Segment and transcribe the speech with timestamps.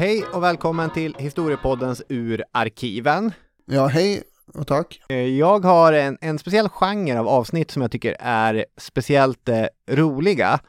[0.00, 3.32] Hej och välkommen till Historiepoddens Ur arkiven.
[3.66, 4.22] Ja, hej
[4.54, 5.00] och tack.
[5.08, 9.64] Eh, Jag har en, en speciell genre av avsnitt som jag tycker är speciellt eh,
[9.90, 10.60] roliga.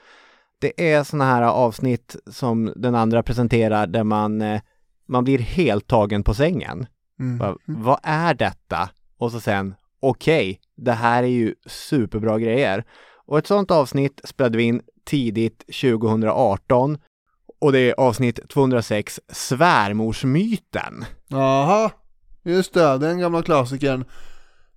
[0.59, 4.61] Det är sådana här avsnitt som den andra presenterar där man, eh,
[5.07, 6.85] man blir helt tagen på sängen.
[7.19, 7.37] Mm.
[7.37, 8.89] Bara, Vad är detta?
[9.17, 12.83] Och så sen, okej, det här är ju superbra grejer.
[13.25, 16.97] Och ett sådant avsnitt spelade vi in tidigt 2018
[17.61, 21.05] och det är avsnitt 206, svärmorsmyten.
[21.27, 21.91] Jaha,
[22.43, 24.05] just det, den gamla klassikern.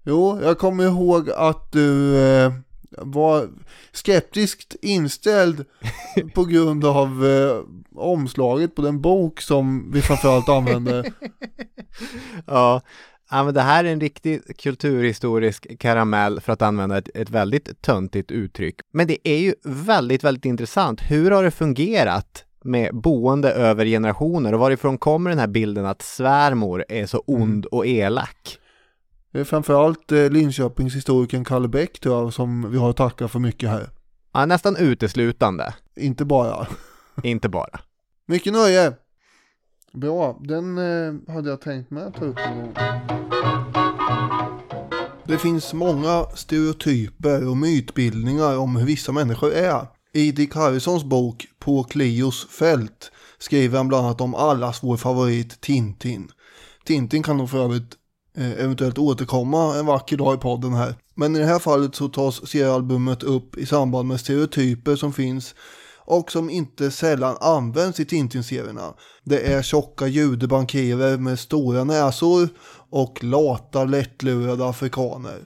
[0.05, 2.52] Jo, jag kommer ihåg att du eh,
[2.91, 3.48] var
[3.92, 5.65] skeptiskt inställd
[6.34, 7.61] på grund av eh,
[7.95, 11.05] omslaget på den bok som vi framförallt använde.
[12.47, 12.80] Ja,
[13.30, 17.83] ja, men det här är en riktig kulturhistorisk karamell för att använda ett, ett väldigt
[17.83, 18.75] töntigt uttryck.
[18.92, 21.01] Men det är ju väldigt, väldigt intressant.
[21.01, 26.03] Hur har det fungerat med boende över generationer och varifrån kommer den här bilden att
[26.03, 28.59] svärmor är så ond och elak?
[29.33, 33.39] Det är framförallt eh, Linköpingshistorikern Kalle Bäck tror jag som vi har att tacka för
[33.39, 33.89] mycket här.
[34.33, 36.67] Ja, nästan uteslutande, Inte bara.
[37.23, 37.81] inte bara.
[38.27, 38.93] Mycket nöje!
[39.93, 42.75] Bra, den eh, hade jag tänkt med att ta upp någon gång.
[45.27, 49.87] Det finns många stereotyper och mytbildningar om hur vissa människor är.
[50.17, 55.61] I Dick Harrisons bok På Clios fält skriver han bland annat om allas vår favorit
[55.61, 56.29] Tintin.
[56.84, 57.95] Tintin kan nog för övrigt
[58.37, 60.95] eh, eventuellt återkomma en vacker dag i podden här.
[61.15, 65.55] Men i det här fallet så tas seriealbumet upp i samband med stereotyper som finns
[65.98, 68.95] och som inte sällan används i Tintin-serierna.
[69.25, 72.49] Det är tjocka judebankirer med stora näsor
[72.91, 75.39] och lata lättlurade afrikaner.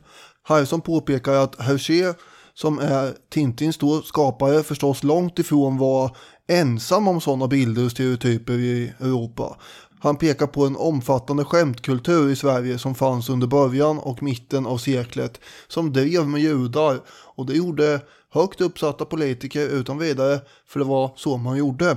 [0.43, 2.15] Harrison påpekar att Hergé,
[2.61, 6.17] som är Tintins då skapare, förstås långt ifrån var
[6.49, 9.57] ensam om sådana bilder och stereotyper i Europa.
[10.01, 14.79] Han pekar på en omfattande skämtkultur i Sverige som fanns under början och mitten av
[14.79, 20.87] seklet som drev med judar och det gjorde högt uppsatta politiker utan vidare för det
[20.87, 21.97] var så man gjorde.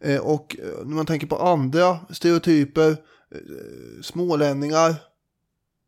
[0.00, 2.96] Eh, och eh, när man tänker på andra stereotyper, eh,
[4.02, 4.94] smålänningar,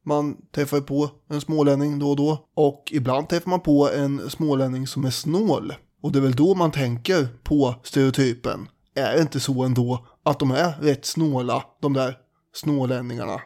[0.04, 4.30] man träffar ju på en smålänning då och då och ibland träffar man på en
[4.30, 8.68] smålänning som är snål och det är väl då man tänker på stereotypen.
[8.94, 12.18] Är det inte så ändå att de är rätt snåla, de där
[12.54, 13.40] snålänningarna?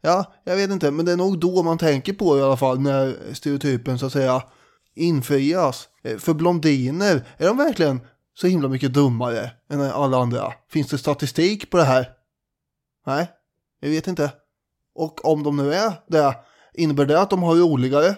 [0.00, 2.80] Ja, jag vet inte, men det är nog då man tänker på i alla fall
[2.80, 4.42] när stereotypen så att säga
[4.94, 5.88] infrias.
[6.02, 8.00] Eh, för blondiner, är de verkligen
[8.34, 10.52] så himla mycket dummare än alla andra?
[10.70, 12.08] Finns det statistik på det här?
[13.06, 13.30] Nej,
[13.80, 14.32] jag vet inte.
[14.94, 16.34] Och om de nu är det,
[16.74, 18.16] innebär det att de har roligare?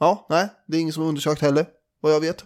[0.00, 1.66] Ja, nej, det är ingen som har undersökt heller,
[2.00, 2.44] vad jag vet.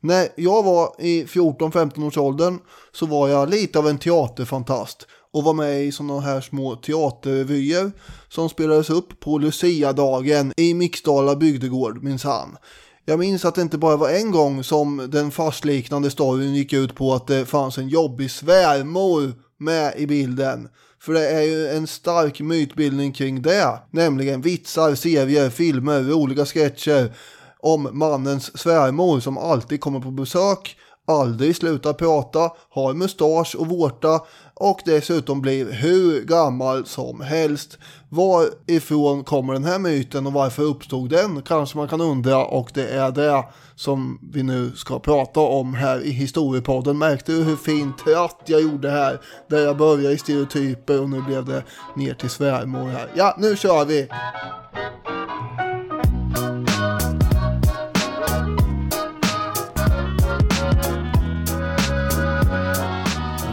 [0.00, 2.58] När jag var i 14-15 års åldern
[2.92, 7.92] så var jag lite av en teaterfantast och var med i sådana här små teaterrevyer
[8.28, 12.56] som spelades upp på Lucia-dagen i Mixdala bygdegård minsann.
[13.04, 16.94] Jag minns att det inte bara var en gång som den fastliknande storyn gick ut
[16.94, 20.68] på att det fanns en jobbig svärmor med i bilden.
[21.04, 23.78] För det är ju en stark mytbildning kring det.
[23.90, 27.14] Nämligen vitsar, serier, filmer, roliga sketcher
[27.58, 30.76] om mannens svärmor som alltid kommer på besök,
[31.12, 34.20] aldrig slutar prata, har mustasch och vårta
[34.54, 37.78] och dessutom blir hur gammal som helst.
[38.08, 41.42] Varifrån kommer den här myten och varför uppstod den?
[41.42, 46.00] Kanske man kan undra och det är det som vi nu ska prata om här
[46.00, 46.98] i historiepodden.
[46.98, 49.20] Märkte du hur fin tratt jag gjorde här?
[49.48, 51.64] Där jag började i stereotyper och nu blev det
[51.96, 53.08] ner till svärmor här.
[53.14, 54.08] Ja, nu kör vi!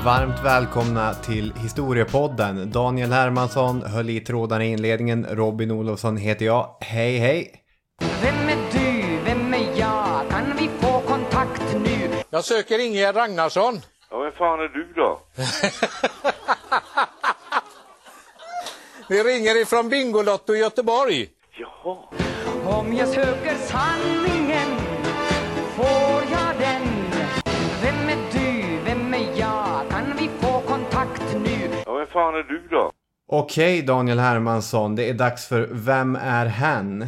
[0.09, 2.71] Varmt välkomna till Historiepodden.
[2.71, 5.25] Daniel Hermansson höll i trådarna i inledningen.
[5.29, 6.75] Robin Olofsson heter jag.
[6.81, 7.53] Hej hej!
[8.21, 9.19] Vem är du?
[9.25, 10.29] Vem är jag?
[10.29, 12.09] Kan vi få kontakt nu?
[12.29, 13.81] Jag söker Ingegerd Ragnarsson.
[14.11, 15.19] Ja, vem fan är du då?
[19.09, 21.27] Vi ringer ifrån Bingolotto i Göteborg.
[21.59, 21.97] Jaha.
[22.79, 24.69] Om jag söker sanningen
[25.75, 26.48] får jag
[32.13, 32.91] fan är du då?
[33.27, 37.07] Okej Daniel Hermansson, det är dags för Vem är hen?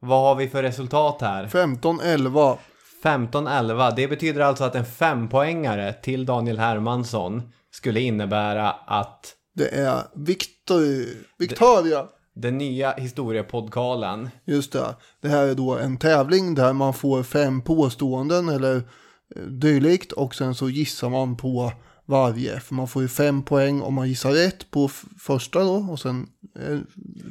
[0.00, 1.46] Vad har vi för resultat här?
[1.46, 2.56] 15-11.
[3.02, 3.92] 15-11.
[3.96, 11.06] Det betyder alltså att en fempoängare till Daniel Hermansson skulle innebära att Det är Victor,
[11.38, 12.06] Victoria.
[12.34, 14.94] den nya historiepodkalen Just det.
[15.20, 20.34] Det här är då en tävling där man får fem påståenden eller eh, dylikt och
[20.34, 21.72] sen så gissar man på
[22.10, 22.60] varje.
[22.60, 24.88] För man får ju fem poäng om man gissar rätt på
[25.20, 26.26] första då och sen
[26.58, 26.78] eh,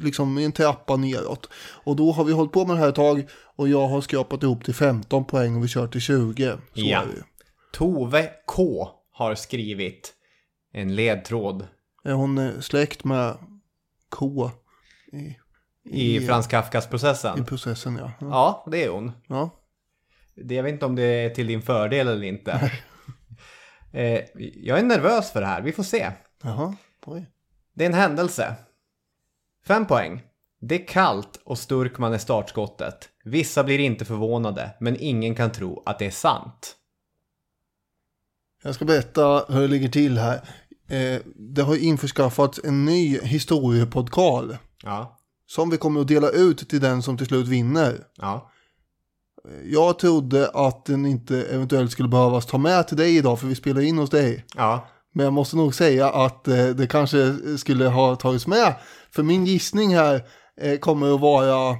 [0.02, 1.48] liksom i en trappa neråt.
[1.84, 4.42] Och då har vi hållit på med det här ett tag och jag har skrapat
[4.42, 6.50] ihop till 15 poäng och vi kör till 20.
[6.52, 7.02] Så Ja.
[7.02, 7.22] är det ju.
[7.72, 10.12] Tove K har skrivit
[10.72, 11.66] en ledtråd
[12.04, 13.34] Är hon eh, släkt med
[14.10, 14.50] K
[15.92, 16.88] i, i Frans Kafkas i
[17.44, 17.96] processen?
[18.00, 18.12] Ja.
[18.20, 18.26] Ja.
[18.30, 19.12] Ja, det är hon.
[19.28, 19.50] ja.
[20.36, 22.72] Det- Jag vet inte om det är till din fördel eller inte.
[23.92, 24.20] Eh,
[24.54, 26.12] jag är nervös för det här, vi får se.
[26.42, 26.76] Jaha.
[27.06, 27.26] Oj.
[27.74, 28.54] Det är en händelse.
[29.66, 30.22] Fem poäng.
[30.60, 33.08] Det är kallt och Sturkman är startskottet.
[33.24, 36.76] Vissa blir inte förvånade, men ingen kan tro att det är sant.
[38.62, 40.40] Jag ska berätta hur det ligger till här.
[40.88, 46.80] Eh, det har införskaffats en ny historiepodcast Ja, som vi kommer att dela ut till
[46.80, 48.04] den som till slut vinner.
[48.16, 48.49] ja,
[49.64, 53.54] Jag trodde att den inte eventuellt skulle behövas ta med till dig idag för vi
[53.54, 54.44] spelar in hos dig.
[54.56, 54.86] ja.
[55.14, 58.74] Men jag måste nog säga att eh, det kanske skulle ha tagits med.
[59.14, 60.22] För min gissning här
[60.60, 61.76] eh, kommer att vara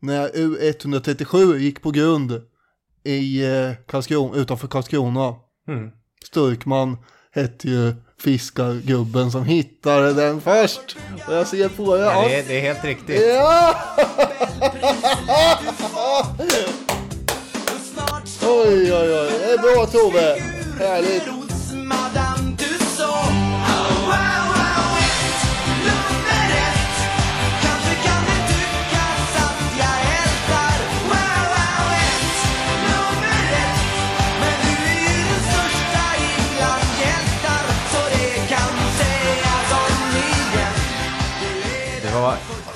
[0.00, 2.42] när U137 gick på grund
[3.04, 5.34] i eh, Karlskrona, utanför Karlskrona.
[5.68, 5.90] Mm.
[6.24, 6.96] Sturkman
[7.34, 10.96] hette ju fiskargubben som hittade den först.
[11.28, 13.22] Och jag ser på ja Ja, det, är, det är helt riktigt.
[13.28, 13.74] ja!
[18.42, 19.30] oj, oj, oj.
[19.38, 20.36] Det är bra Tove.
[20.78, 21.42] Härligt.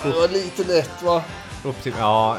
[0.06, 1.22] Det var lite lätt va?
[1.64, 2.38] upp till, ja,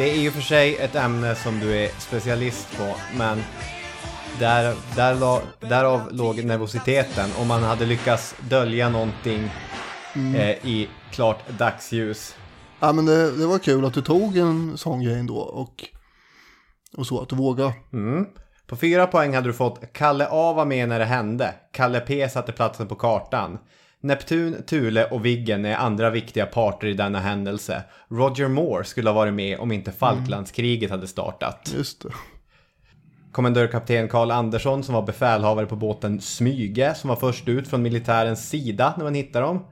[0.00, 3.42] det är ju för sig ett ämne som du är specialist på, men
[4.38, 7.30] där, där, la- därav låg nervositeten.
[7.38, 9.50] Om man hade lyckats dölja någonting
[10.14, 12.36] eh, i klart dagsljus.
[12.80, 15.84] Ja men det, det var kul att du tog en sån grej ändå och,
[16.96, 17.72] och så att du vågade.
[17.92, 18.26] Mm.
[18.66, 21.54] På fyra poäng hade du fått Kalle A var med när det hände.
[21.72, 23.58] Kalle P satte platsen på kartan.
[24.02, 27.82] Neptun, Thule och Viggen är andra viktiga parter i denna händelse.
[28.08, 31.72] Roger Moore skulle ha varit med om inte Falklandskriget hade startat.
[31.76, 32.08] Just det.
[33.32, 38.48] Kommendörkapten Karl Andersson som var befälhavare på båten Smyge som var först ut från militärens
[38.48, 39.64] sida när man hittade dem.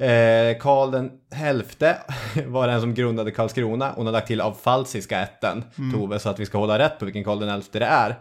[0.00, 1.96] Eh, Karl den elfte
[2.46, 3.92] var den som grundade Karlskrona.
[3.96, 7.04] Hon har lagt till av falsiska ätten, Tove, så att vi ska hålla rätt på
[7.04, 8.18] vilken Karl den elfte det är.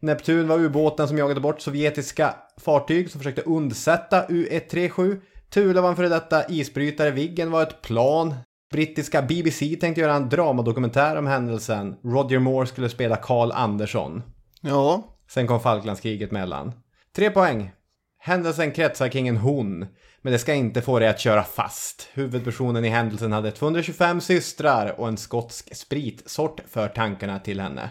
[0.00, 5.20] Neptun var ubåten som jagade bort sovjetiska fartyg som försökte undsätta U137.
[5.50, 7.10] Thule var en före detta isbrytare.
[7.10, 8.34] Viggen var ett plan.
[8.72, 11.96] Brittiska BBC tänkte göra en dramadokumentär om händelsen.
[12.04, 14.22] Roger Moore skulle spela Karl Andersson.
[14.60, 16.72] Ja, Sen kom Falklandskriget mellan.
[17.16, 17.70] Tre poäng.
[18.18, 19.86] Händelsen kretsar kring en hon.
[20.22, 22.08] Men det ska inte få dig att köra fast.
[22.12, 27.90] Huvudpersonen i händelsen hade 225 systrar och en skotsk spritsort för tankarna till henne.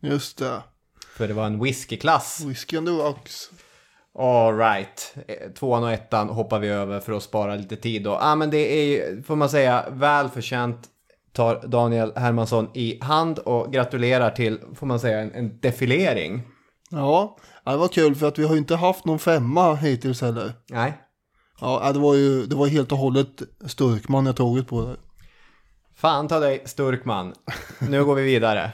[0.00, 0.62] just det.
[1.16, 2.40] För det var en whiskyklass.
[2.44, 3.50] Whisky and the Rocks.
[4.18, 5.14] Alright.
[5.58, 8.18] Tvåan och ettan hoppar vi över för att spara lite tid då.
[8.20, 10.88] Ah, men det är ju, får man säga, välförtjänt
[11.32, 16.42] tar Daniel Hermansson i hand och gratulerar till, får man säga, en, en defilering.
[16.90, 20.20] Ja, ja, det var kul för att vi har ju inte haft någon femma hittills
[20.20, 20.52] heller.
[20.70, 20.92] Nej,
[21.60, 24.96] Ja, ja, det var ju det var helt och hållet Sturkman jag tagit på det.
[25.94, 27.34] Fan ta dig Sturkman.
[27.78, 28.72] Nu går vi vidare.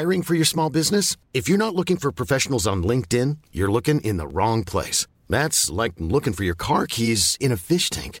[0.00, 1.16] Hiring for your small business?
[1.32, 5.06] If you're not looking for professionals on LinkedIn, you're looking in the wrong place.
[5.28, 8.20] That's like looking for your car keys in a fish tank.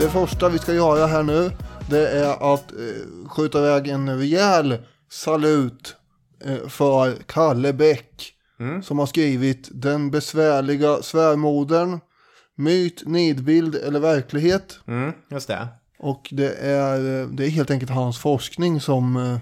[0.00, 1.50] Det första vi ska göra här nu
[1.90, 4.78] det är att eh, skjuta iväg en rejäl
[5.10, 5.96] salut
[6.44, 8.32] eh, för Kalle Bäck
[8.82, 12.00] som har skrivit Den besvärliga svärmodern
[12.56, 14.78] Myt, nidbild eller verklighet.
[14.86, 15.68] Mm, just det.
[15.98, 19.38] Och det är, eh, det är helt enkelt hans forskning som, eh,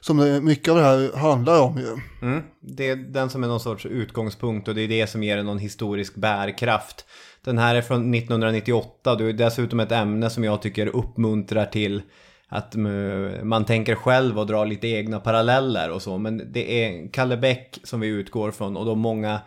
[0.00, 1.96] som det, mycket av det här handlar om ju.
[2.28, 2.42] Mm.
[2.60, 5.46] Det är den som är någon sorts utgångspunkt och det är det som ger den
[5.46, 7.06] någon historisk bärkraft.
[7.46, 11.66] Den här är från 1998 och det är dessutom ett ämne som jag tycker uppmuntrar
[11.66, 12.02] till
[12.48, 16.18] att mm, man tänker själv och drar lite egna paralleller och så.
[16.18, 19.40] Men det är Kalle Bäck som vi utgår från och då många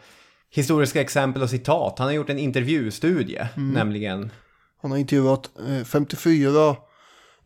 [0.50, 2.00] historiska exempel och citat.
[2.00, 4.32] Han har gjort en intervjustudie, nämligen.
[4.82, 6.76] Han har intervjuat eh, 54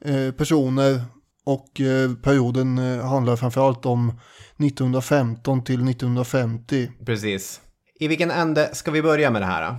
[0.05, 1.01] eh, personer
[1.45, 6.91] och eh, perioden eh, handlar framförallt om 1915 till 1950.
[7.05, 7.61] Precis.
[7.99, 9.71] I vilken ände ska vi börja med det här?
[9.71, 9.77] då?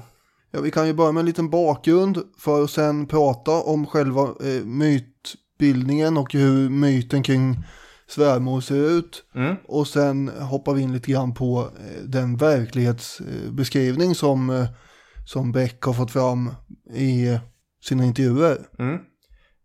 [0.55, 4.23] Ja, vi kan ju börja med en liten bakgrund för att sen prata om själva
[4.23, 7.57] eh, mytbildningen och hur myten kring
[8.07, 9.25] svärmor ser ut.
[9.35, 9.57] Mm.
[9.69, 14.67] Och sen hoppar vi in lite grann på eh, den verklighetsbeskrivning som, eh,
[15.27, 16.51] som Beck har fått fram
[16.95, 17.39] i
[17.85, 18.59] sina intervjuer.
[18.79, 18.99] Mm.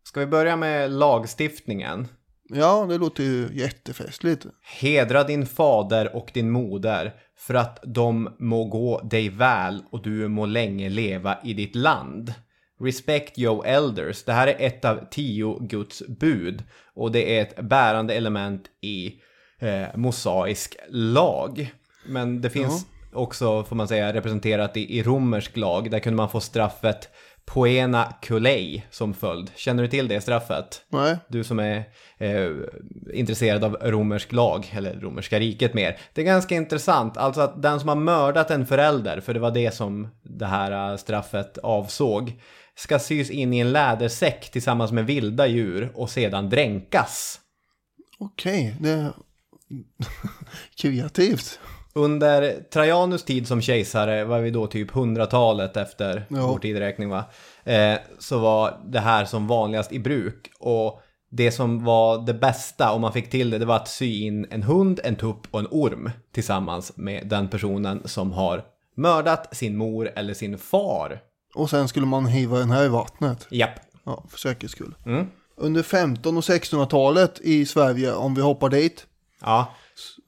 [0.04, 2.08] Ska vi börja med lagstiftningen?
[2.50, 4.46] Ja, det låter ju jättefestligt.
[4.82, 10.28] Hedra din fader och din moder för att de må gå dig väl och du
[10.28, 12.34] må länge leva i ditt land.
[12.82, 14.24] Respect your elders.
[14.24, 19.14] Det här är ett av tio Guds bud och det är ett bärande element i
[19.60, 21.74] eh, mosaisk lag.
[22.06, 25.92] Men det finns också, får man säga, representerat i, i romersk lag.
[25.92, 27.10] Där kunde man få straffet
[27.54, 29.52] poena kulei som följd.
[29.56, 30.86] Känner du till det straffet?
[30.90, 31.84] Nej, Du som är
[32.18, 32.52] eh,
[33.14, 35.98] intresserad av romersk lag, eller romerska riket mer.
[36.14, 39.52] Det är ganska intressant, alltså att den som har mördat en förälder, för det var
[39.52, 42.42] det som det här eh, straffet avsåg,
[42.76, 47.40] ska sys in i en lädersäck tillsammans med vilda djur och sedan dränkas.
[48.20, 49.12] okej, det är
[50.82, 51.60] kreativt.
[51.94, 56.48] Under Trajanus tid som kejsare, var vi då typ 100-talet efter Ja.
[56.48, 57.24] vår tideräkning va?
[57.64, 60.52] Eh, så var det här som vanligast i bruk.
[60.60, 64.22] Och det som var det bästa om man fick till det, det var att sy
[64.26, 68.64] in en hund, en tupp och en orm tillsammans med den personen som har
[68.96, 71.20] mördat sin mor eller sin far.
[71.56, 73.48] Och sen skulle man hiva den här i vattnet.
[73.52, 73.80] Japp.
[74.04, 74.96] Ja, för säkerhets skull.
[75.06, 75.28] Mm.
[75.58, 79.06] Under 15 och 1600-talet i Sverige, om vi hoppar dit,
[79.42, 79.74] Ja,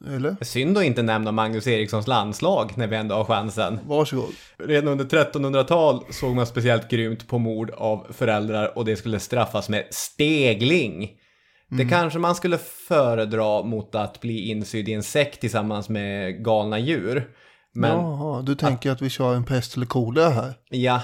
[0.07, 0.35] eller?
[0.41, 3.79] synd att inte nämna Magnus Erikssons landslag när vi ändå har chansen.
[3.85, 4.33] Varsågod.
[4.57, 9.69] Redan under 1300-tal såg man speciellt grymt på mord av föräldrar och det skulle straffas
[9.69, 11.09] med stegling.
[11.77, 16.79] Det kanske man skulle föredra mot att bli insydd i en säck tillsammans med galna
[16.79, 17.29] djur.
[17.73, 20.53] Men Jaha, du tänker att vi kör en pest eller kolera här?
[20.69, 21.01] ja,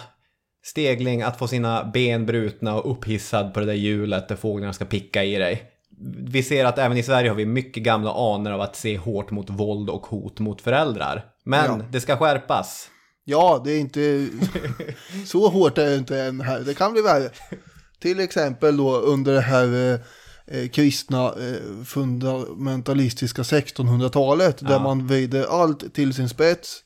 [0.65, 4.85] stegling, att få sina ben brutna och upphissad på det där hjulet där fåglarna ska
[4.85, 5.71] picka i dig.
[6.27, 9.31] Vi ser att även i Sverige har vi mycket gamla anor av att se hårt
[9.31, 11.25] mot våld och hot mot föräldrar.
[11.45, 11.85] Men Ja.
[11.91, 12.89] det ska skärpas.
[13.23, 14.27] Ja, det är inte
[15.25, 16.59] så hårt är det inte än här.
[16.59, 17.29] Det kan bli värre.
[17.99, 19.99] Till exempel då under det här eh,
[20.59, 26.79] eh, kristna eh, fundamentalistiska 1600-talet där man vrider allt till sin spets.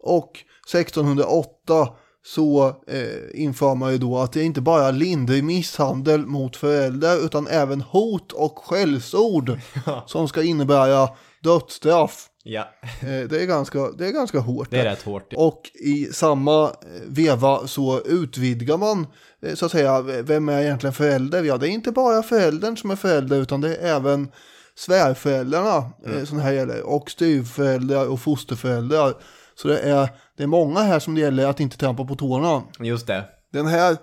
[0.00, 0.30] Och
[0.72, 1.88] 1608
[2.26, 7.24] så eh, inför man ju då att det är inte bara lindrig misshandel mot föräldrar
[7.26, 9.58] utan även hot och skällsord
[10.06, 11.08] som ska innebära
[11.42, 12.28] dödsstraff.
[12.42, 14.70] Ja, Eh, det, är ganska, det är ganska hårt.
[14.70, 15.32] det är rätt hårt.
[15.36, 16.70] Och i samma eh,
[17.06, 19.06] veva så utvidgar man
[19.42, 21.44] eh, så att säga, vem är egentligen förälder?
[21.44, 24.28] Ja, det är inte bara föräldern som är förälder utan det är även
[24.74, 26.26] svärföräldrarna mm.
[26.26, 29.14] som det här gäller och styvföräldrar och fosterföräldrar.
[29.56, 32.62] Så det är, det är många här som det gäller att inte trampa på tårna.
[32.80, 33.24] Just det.
[33.52, 33.96] Den här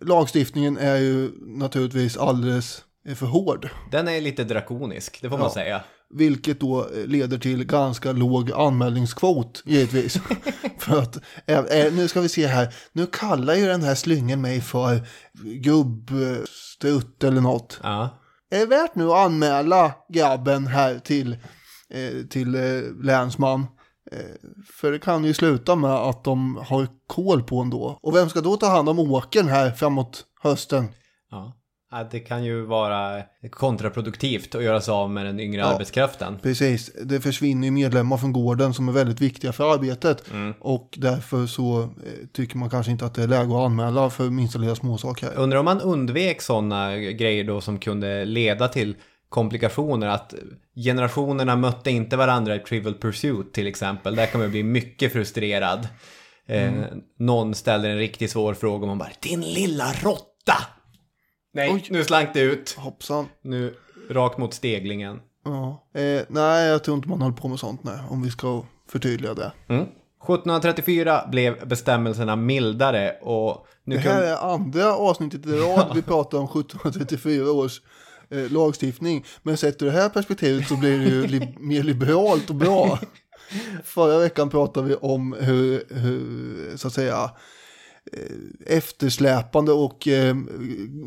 [0.00, 2.84] lagstiftningen är ju naturligtvis alldeles
[3.16, 3.68] för hård.
[3.90, 5.54] Den är lite drakonisk, det får man Ja.
[5.54, 5.80] säga.
[6.14, 10.18] Vilket då leder till ganska låg anmälningskvot givetvis.
[10.78, 14.40] för att, eh, eh, nu ska vi se här, nu kallar ju den här slyngen
[14.40, 15.00] mig för
[15.62, 17.80] gubbstrutt eller något.
[17.82, 18.18] Ja.
[18.50, 21.32] Är det värt nu att anmäla grabben här till,
[21.90, 22.50] eh, till
[23.02, 23.66] länsman?
[24.12, 24.18] Eh,
[24.80, 27.98] för det kan ju sluta med att de har koll på ändå.
[28.02, 30.88] Och vem ska då ta hand om åkern här framåt hösten?
[31.30, 31.56] ja.
[31.92, 35.66] Att det kan ju vara kontraproduktivt att göra sig av med den yngre Ja.
[35.66, 36.38] arbetskraften.
[36.42, 40.24] Precis, det försvinner ju medlemmar från gården som är väldigt viktiga för arbetet.
[40.60, 41.88] Och därför så eh,
[42.32, 45.34] tycker man kanske inte att det är läge att anmäla för minsta lilla småsak här.
[45.36, 48.94] Undrar om man undvek sådana grejer då som kunde leda till
[49.30, 50.06] komplikationer.
[50.06, 50.34] Att
[50.84, 54.16] generationerna mötte inte varandra i Trivial Pursuit till exempel.
[54.16, 55.88] Där kan man bli mycket frustrerad.
[56.46, 56.72] Eh,
[57.18, 60.54] någon ställer en riktigt svår fråga och man bara Din lilla råtta!
[61.54, 61.86] Nej, Oj.
[61.90, 62.74] nu slank det ut.
[62.78, 63.26] Hoppsan.
[63.42, 63.74] Nu
[64.10, 65.20] rakt mot steglingen.
[65.44, 65.88] Ja.
[65.94, 69.34] Eh, nej, jag tror inte man håller på med sånt nej, om vi ska förtydliga
[69.34, 69.52] det.
[69.68, 69.82] Mm.
[69.82, 74.12] 1734 blev bestämmelserna mildare och nu Det kan...
[74.12, 77.80] här är andra avsnittet i rad vi pratar om 1734 års
[78.30, 79.24] eh, lagstiftning.
[79.42, 82.98] Men sett ur det här perspektivet så blir det ju li- mer liberalt och bra.
[83.84, 87.30] Förra veckan pratade vi om hur, hur så att säga,
[88.12, 90.36] eh, eftersläpande och eh,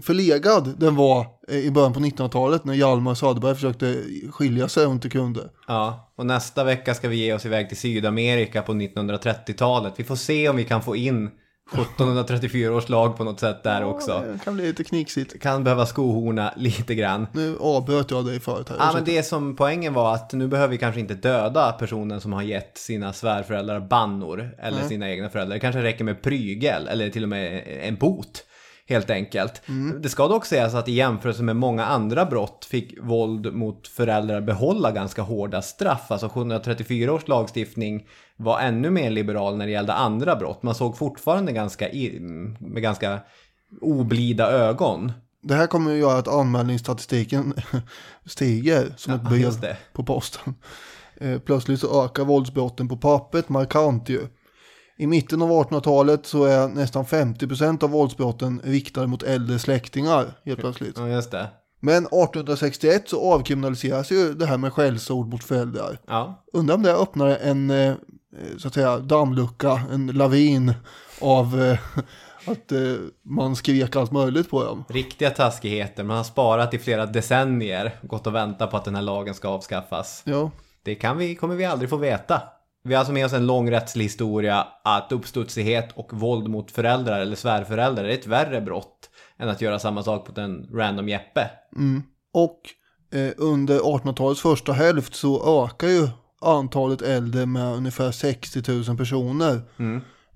[0.01, 4.91] förlegad den var eh, i början på 1900-talet när Hjalmar Söderberg försökte skilja sig och
[4.91, 5.49] inte kunde.
[5.67, 9.93] Ja, och nästa vecka ska vi ge oss iväg till Sydamerika på 1930-talet.
[9.97, 11.29] Vi får se om vi kan få in
[11.71, 14.23] 1734 års lag på något sätt där också.
[14.31, 15.41] Det kan bli lite knixigt.
[15.41, 17.27] Kan behöva skohorna lite grann.
[17.33, 18.77] Nu avbröt jag dig förut här.
[18.79, 22.33] Ja, men det som poängen var att nu behöver vi kanske inte döda personen som
[22.33, 24.89] har gett sina svärföräldrar bannor eller Nej.
[24.89, 25.55] sina egna föräldrar.
[25.55, 28.45] Det kanske räcker med prygel eller till och med en bot.
[28.89, 29.61] Helt enkelt.
[30.01, 34.41] Det ska dock sägas att i jämförelse med många andra brott fick våld mot föräldrar
[34.41, 36.11] behålla ganska hårda straff.
[36.11, 40.63] Alltså 734 års lagstiftning var ännu mer liberal när det gällde andra brott.
[40.63, 41.89] Man såg fortfarande ganska
[42.59, 43.19] med ganska
[43.81, 45.11] oblida ögon.
[45.41, 47.53] Det här kommer att göra att anmälningsstatistiken
[48.25, 50.55] stiger som ett Ja, just brev på posten.
[51.17, 54.27] Eh, Plötsligt så ökar våldsbrotten på pappret markant ju.
[54.97, 60.59] I mitten av 1800-talet så är nästan 50% av våldsbrotten riktade mot äldre släktingar helt
[60.59, 60.97] plötsligt.
[60.97, 61.47] Ja, just det.
[61.79, 65.99] Men 1861 så avkriminaliseras ju det här med skällsord mot föräldrar.
[66.07, 67.93] Ja, Undrar om det öppnar en eh,
[68.57, 70.73] så att säga dammlucka, en lavin
[71.21, 71.79] av eh,
[72.51, 72.79] att eh,
[73.21, 74.83] man skrek allt möjligt på dem.
[74.89, 76.03] riktiga taskigheter.
[76.03, 77.99] Man har sparat i flera decennier.
[78.01, 80.21] Gått och väntat på att den här lagen ska avskaffas.
[80.25, 80.51] Ja,
[80.83, 82.41] Det kan vi, kommer vi aldrig få veta.
[82.83, 87.19] Vi har alltså med oss en lång rättslig historia att uppstudsighet och våld mot föräldrar
[87.19, 91.49] eller svärföräldrar är ett värre brott än att göra samma sak mot en random Jeppe.
[92.33, 92.59] Och
[93.13, 96.07] eh, under 1800-talets första hälft så ökar ju
[96.41, 99.61] antalet äldre med ungefär 60 000 personer.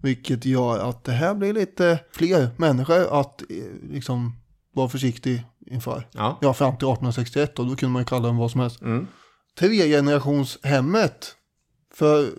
[0.02, 3.48] Vilket gör att det här blir lite fler människor att eh,
[3.92, 4.36] liksom
[4.74, 6.08] vara försiktig inför.
[6.12, 6.38] Ja.
[6.42, 8.82] Ja, fram till 1861 och då kunde man ju kalla dem vad som helst.
[8.82, 9.08] Mm.
[9.60, 11.36] Tregenerationshemmet,
[11.98, 12.30] för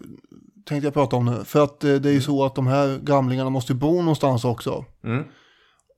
[0.66, 1.44] tänkte jag prata om nu.
[1.44, 4.84] För att eh, det är ju så att de här gamlingarna måste bo någonstans också.
[5.04, 5.24] Mm.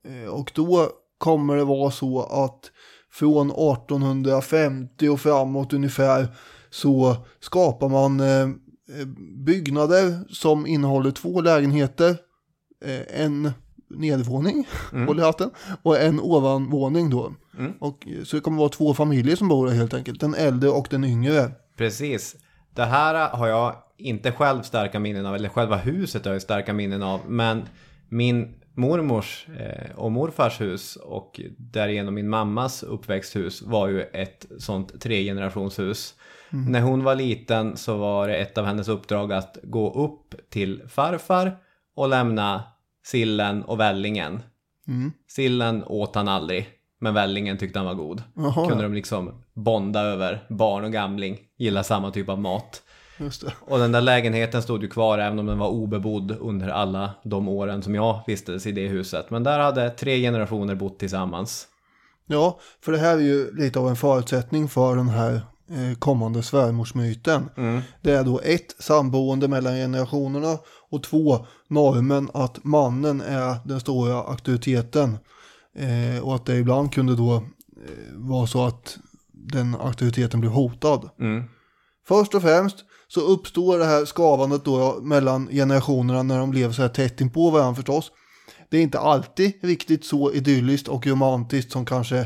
[0.07, 2.71] Eh, Och då kommer det vara så att
[3.11, 6.27] från 1850 och framåt ungefär
[6.69, 8.47] så skapar man eh,
[9.45, 12.17] byggnader som innehåller två lägenheter,
[13.13, 13.51] en
[13.89, 14.67] nedervåning,
[15.07, 15.49] håll i hatten,
[15.83, 17.33] och en ovanvåning då.
[17.79, 20.69] Och, eh, så det kommer vara två familjer som bor där helt enkelt, den äldre
[20.69, 21.51] och den yngre.
[21.77, 22.35] Precis.
[22.75, 26.73] Det här har jag inte själv starka minnen av, eller själva huset har jag starka
[26.73, 27.63] minnen av, men
[28.09, 35.01] min mormors eh, och morfars hus och därigenom min mammas uppväxthus var ju ett sånt
[35.01, 36.15] tregenerationshus.
[36.49, 40.81] När hon var liten så var det ett av hennes uppdrag att gå upp till
[40.89, 41.57] farfar
[41.95, 42.63] och lämna
[43.05, 44.43] sillen och vällingen.
[45.27, 48.23] Sillen åt han aldrig, men vällingen tyckte han var god.
[48.35, 48.69] Jaha.
[48.69, 52.81] Kunde de liksom bonda över barn och gamling, gilla samma typ av mat.
[53.59, 57.47] Och den där lägenheten stod ju kvar även om den var obebodd under alla de
[57.47, 59.29] åren som jag vistades i det huset.
[59.29, 61.67] Men där hade tre generationer bott tillsammans.
[62.27, 65.33] Ja, för det här är ju lite av en förutsättning för den här
[65.69, 67.49] eh, kommande svärmorsmyten.
[68.01, 70.57] Det är då ett, samboende mellan generationerna
[70.89, 75.17] och två, normen att mannen är den stora auktoriteten.
[75.75, 77.41] Eh, och att det ibland kunde då eh,
[78.13, 78.97] vara så att
[79.43, 81.09] den auktoriteten blev hotad.
[82.07, 82.77] Först och främst
[83.07, 87.49] så uppstår det här skavandet då mellan generationerna när de lever så här tätt inpå
[87.49, 88.11] varandra förstås.
[88.69, 92.25] Det är inte alltid riktigt så idylliskt och romantiskt som kanske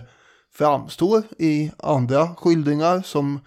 [0.54, 3.40] framstår i andra skildringar som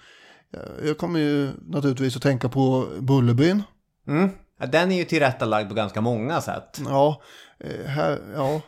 [0.55, 3.63] eh, jag kommer ju naturligtvis att tänka på Bullerbyn.
[4.09, 4.31] Mm.
[4.61, 6.81] Ja, Den är ju tillrättalagd på ganska många sätt.
[6.85, 7.23] Ja,
[7.61, 8.61] eh, här, ja,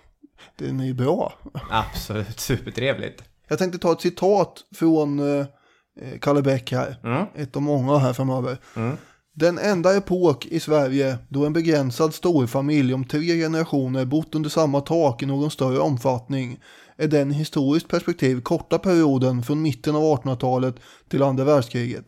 [0.56, 1.32] den är ju bra.
[1.70, 3.22] Absolut, supertrevligt.
[3.50, 5.46] Jag tänkte ta ett citat från eh,
[6.00, 6.96] eh, Kalle Bäck här.
[7.04, 7.26] Mm.
[7.34, 8.58] Ett av många här framöver.
[9.34, 14.80] Den enda epok i Sverige då en begränsad storfamilj om tre generationer bott under samma
[14.80, 16.58] tak i någon större omfattning
[16.96, 20.74] är den historiskt perspektiv korta perioden från mitten av 1800-talet
[21.08, 22.04] till andra världskriget.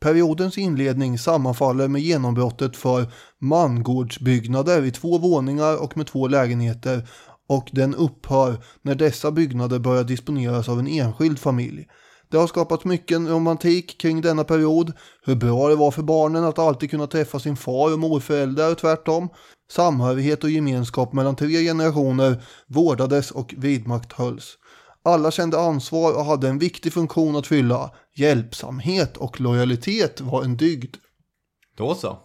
[0.00, 7.08] Periodens inledning sammanfaller med genombrottet för mangårdsbyggnader i två våningar och med två lägenheter
[7.50, 11.88] och den upphör när dessa byggnader börjar disponeras av en enskild familj.
[12.28, 16.58] Det har skapats mycket romantik kring denna period, hur bra det var för barnen att
[16.58, 19.28] alltid kunna träffa sin far och morföräldrar och tvärtom.
[19.70, 24.58] Samhörighet och gemenskap mellan tre generationer vårdades och vidmakthölls.
[25.02, 27.90] Alla kände ansvar och hade en viktig funktion att fylla.
[28.16, 30.96] Hjälpsamhet och lojalitet var en dygd.
[31.76, 32.18] Då så.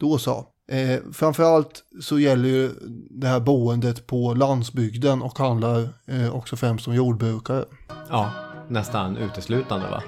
[0.00, 0.46] Då så.
[0.68, 2.70] Eh, framförallt så gäller ju
[3.10, 7.64] det här boendet på landsbygden och handlar eh, också främst om jordbrukare.
[8.10, 8.30] Ja,
[8.68, 10.02] nästan uteslutande va?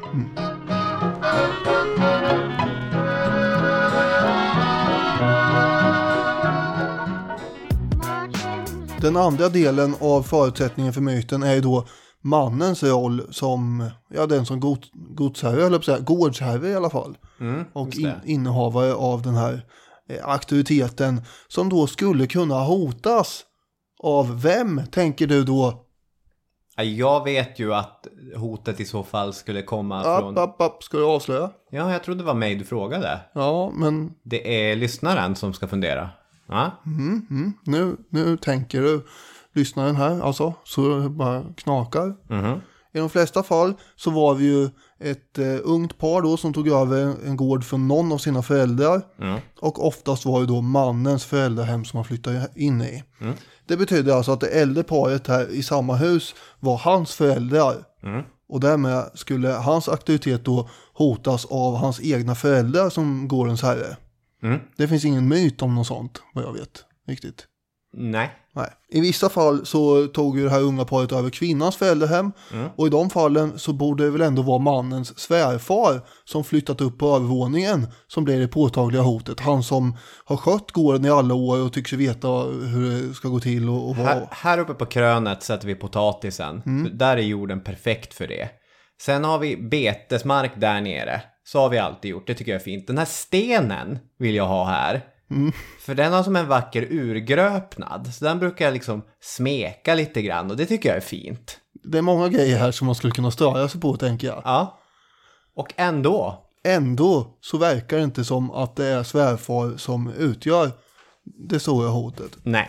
[9.00, 11.86] Den andra delen av förutsättningen för myten är ju då
[12.20, 17.16] mannens roll som, ja den som god, godsherre, eller säga, gårdsherre i alla fall.
[17.40, 19.62] Mm, och in, innehavare av den här
[20.22, 23.44] auktoriteten som då skulle kunna hotas
[24.02, 25.84] av vem, tänker du då?
[26.76, 30.38] Ja, Jag vet ju att hotet i så fall skulle komma från...
[30.38, 31.50] App, app, app, ska du avslöja?
[31.70, 33.20] Ja, jag trodde det var mig du frågade.
[33.34, 36.10] Ja, men Det är lyssnaren som ska fundera.
[36.48, 39.06] Ja, mm, mm, nu, nu tänker du
[39.52, 42.16] lyssnaren här, alltså, så bara knakar.
[42.34, 42.60] Mhm.
[42.92, 44.68] I de flesta fall så var vi ju
[45.00, 49.02] ett eh, ungt par då som tog över en gård från någon av sina föräldrar.
[49.20, 49.40] Mm.
[49.60, 53.04] Och oftast var det då mannens föräldrahem som man flyttade in i.
[53.66, 57.76] Det betyder alltså att det äldre paret här i samma hus var hans föräldrar.
[58.48, 63.96] Och därmed skulle hans auktoritet då hotas av hans egna föräldrar som gårdens herre.
[64.42, 64.60] Mm.
[64.76, 66.84] Det finns ingen myt om något sånt, vad jag vet.
[67.06, 67.46] Riktigt.
[67.92, 68.30] Nej.
[68.54, 68.70] Nej.
[68.88, 72.32] I vissa fall så tog ju det här unga paret över kvinnans föräldrahem.
[72.76, 76.98] Och i de fallen så borde det väl ändå vara mannens svärfar som flyttat upp
[76.98, 79.40] på övervåningen som blir det påtagliga hotet.
[79.40, 83.28] Han som har skött gården i alla år och tycker sig veta hur det ska
[83.28, 84.06] gå till och, och vad.
[84.06, 86.62] Här, här uppe på krönet sätter vi potatisen.
[86.62, 88.48] För Där är jorden perfekt för det.
[89.00, 91.22] Sen har vi betesmark där nere.
[91.44, 92.26] Så har vi alltid gjort.
[92.26, 92.86] Det tycker jag är fint.
[92.86, 95.02] Den här stenen vill jag ha här.
[95.80, 98.14] För den har som en vacker urgröpnad.
[98.14, 101.58] Så den brukar jag liksom smeka lite grann och det tycker jag är fint.
[101.82, 104.42] Det är många grejer här som man skulle kunna störa sig på tänker jag.
[104.44, 104.78] Ja.
[105.54, 106.44] Och ändå.
[106.64, 110.70] Ändå så verkar det inte som att det är svärfar som utgör
[111.48, 112.36] det stora hotet.
[112.42, 112.68] Nej.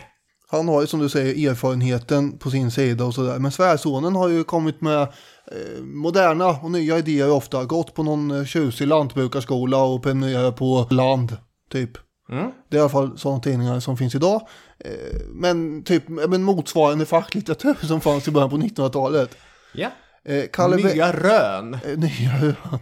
[0.50, 3.38] Han har ju som du säger erfarenheten på sin sida och sådär.
[3.38, 7.64] Men svärsonen har ju kommit med eh, moderna och nya idéer ofta.
[7.64, 11.36] Gått på någon eh, tjusig lantbrukarskola och prenumererat på land,
[11.70, 11.90] typ.
[12.30, 12.50] Mm.
[12.68, 14.48] Det är i alla fall sådana tidningar som finns idag.
[14.78, 19.36] Eh, men typ men motsvarande facklitteratur som fanns i början på 1900-talet.
[19.72, 19.88] Ja.
[20.24, 21.74] Eh, Kalle Nya rön.
[21.74, 22.54] Eh, Nya rön.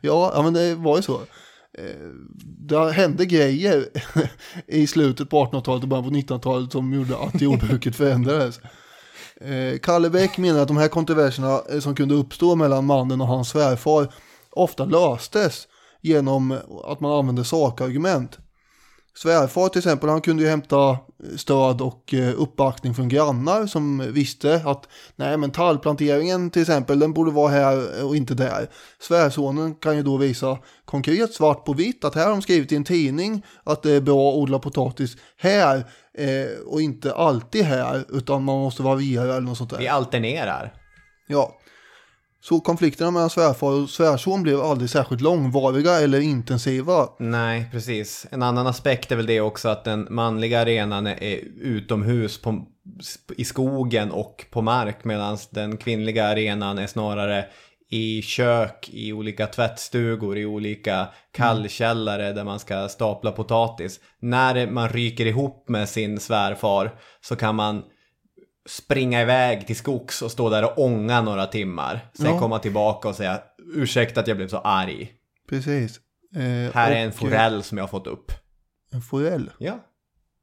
[0.00, 1.20] Ja, ja, men det var ju så.
[2.68, 3.88] Det hände grejer
[4.66, 8.60] i slutet på 1800-talet och början på 1900-talet som gjorde att jordbruket förändrades.
[9.82, 14.12] Kalle Bäck menar att de här kontroverserna som kunde uppstå mellan mannen och hans svärfar
[14.50, 15.68] ofta löstes
[16.00, 18.38] genom att man använde sakargument.
[19.14, 20.98] Svärfar till exempel, han kunde ju hämta
[21.36, 27.12] stöd och eh, uppbackning från grannar som visste att nej men tallplanteringen till exempel den
[27.12, 28.68] borde vara här och inte där.
[29.00, 32.76] Svärsonen kan ju då visa konkret svart på vitt att här har de skrivit i
[32.76, 35.76] en tidning att det är bra att odla potatis här
[36.18, 39.78] eh, och inte alltid här utan man måste variera eller något sånt där.
[39.78, 40.74] Vi alternerar.
[41.26, 41.58] Ja.
[42.44, 47.08] Så konflikterna mellan svärfar och svärson blev aldrig särskilt långvariga eller intensiva.
[47.18, 48.26] Nej, precis.
[48.30, 52.66] En annan aspekt är väl det också att den manliga arenan är utomhus på,
[53.36, 57.44] i skogen och på mark medan den kvinnliga arenan är snarare
[57.90, 64.00] i kök, i olika tvättstugor, i olika kallkällare där man ska stapla potatis.
[64.20, 67.82] När man ryker ihop med sin svärfar så kan man
[68.68, 72.10] springa iväg till skogs och stå där och ånga några timmar.
[72.14, 72.38] Sen Ja.
[72.38, 73.40] komma tillbaka och säga
[73.74, 75.12] ursäkta att jag blev så arg.
[75.48, 76.00] Precis.
[76.34, 78.30] Eh, Här är en forell som jag har fått upp.
[78.30, 78.36] eh,
[78.96, 79.50] En forell?
[79.58, 79.78] Ja.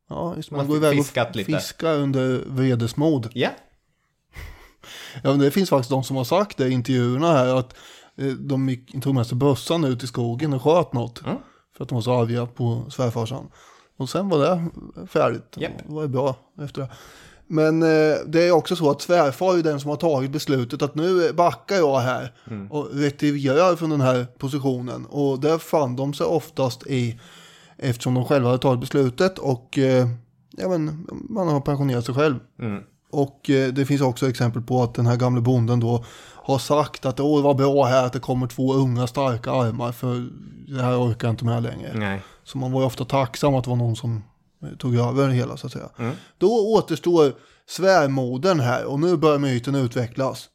[0.10, 0.52] Ja, just.
[0.52, 1.06] Man Man går iväg och
[1.46, 3.30] fiskar under vredesmod.
[3.34, 3.50] Ja.
[5.24, 7.76] Ja, men det finns faktiskt de som har sagt det i intervjuerna här att
[8.18, 11.22] eh, de gick, tog med sig bössan ut i skogen och sköt något.
[11.26, 11.38] Mm.
[11.78, 13.52] För att de var så arga på svärfarsan.
[13.98, 14.70] Och sen var det
[15.08, 15.56] färdigt.
[15.58, 15.72] Japp.
[15.88, 16.90] Det var bra efter det.
[17.52, 20.96] Men eh, det är också så att svärfar är den som har tagit beslutet att
[20.96, 22.34] nu backar jag här
[22.70, 25.06] och retirerar från den här positionen.
[25.06, 27.20] Och där fann de sig oftast i,
[27.78, 30.08] eftersom de själva hade tagit beslutet och eh,
[30.58, 32.40] ja, men, man har pensionerat sig själv.
[33.12, 37.06] Och eh, det finns också exempel på att den här gamle bonden då har sagt
[37.06, 40.30] att åh vad bra här att det kommer två unga starka armar för
[40.68, 41.92] det här orkar jag inte med längre.
[41.96, 42.22] Nej.
[42.44, 44.24] Så man var ju ofta tacksam att det var någon som
[44.80, 45.90] tog över det hela så att säga.
[46.38, 47.34] Då återstår
[47.68, 50.50] svärmodern här och nu börjar myten utvecklas.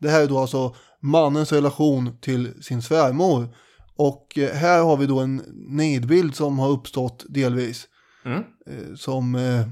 [0.00, 3.48] Det här är då alltså mannens relation till sin svärmor.
[3.96, 7.88] Och eh, här har vi då en nidbild som har uppstått delvis.
[8.24, 8.38] Mm.
[8.66, 9.66] Eh, Som, eh,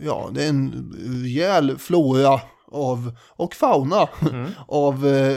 [0.00, 2.40] ja, det är en rejäl flora
[2.72, 4.08] av, och fauna
[4.68, 5.36] av eh,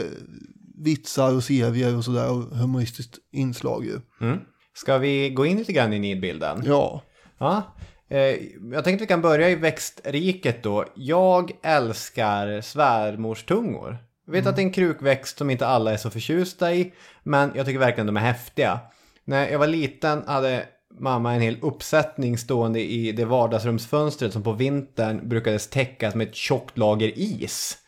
[0.84, 4.00] vitsar och serier och sådär och humoristiskt inslag ju.
[4.20, 4.38] Mm.
[4.74, 6.62] Ska vi gå in lite grann i nidbilden?
[6.66, 7.02] Ja,
[7.38, 7.62] Ja.
[8.08, 8.36] Eh,
[8.72, 10.84] jag tänkte vi kan börja i växtriket då.
[10.94, 13.98] Jag älskar svärmorstungor.
[14.26, 17.52] Jag vet att det är en krukväxt som inte alla är så förtjusta i, men
[17.54, 18.80] jag tycker verkligen de är häftiga.
[19.24, 20.66] När jag var liten hade
[20.98, 26.34] mamma en hel uppsättning stående i det vardagsrumsfönstret som på vintern brukades täckas med ett
[26.34, 27.78] tjockt lager is.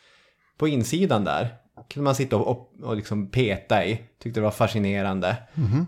[0.57, 1.55] På insidan där
[1.89, 4.01] kunde man sitta och, och, liksom peta i.
[4.23, 5.35] Tyckte det var fascinerande.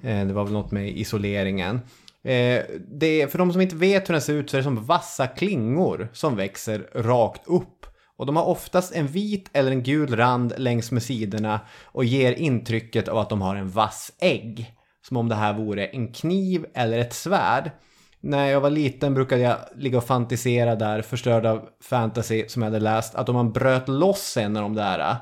[0.03, 1.81] Eh, det var väl något med isoleringen.
[2.23, 2.63] Eh,
[2.99, 4.85] det är, för de som inte vet hur den ser ut så är det som
[4.85, 7.85] vassa klingor som växer rakt upp.
[8.17, 12.33] Och de har oftast en vit eller en gul rand längs med sidorna och ger
[12.33, 14.75] intrycket av att de har en vass ägg.
[15.07, 17.71] Som om det här vore en kniv eller ett svärd.
[18.19, 22.69] När jag var liten brukade jag ligga och fantisera där, förstörd av fantasy som jag
[22.69, 25.15] hade läst, att om man bröt loss en av de där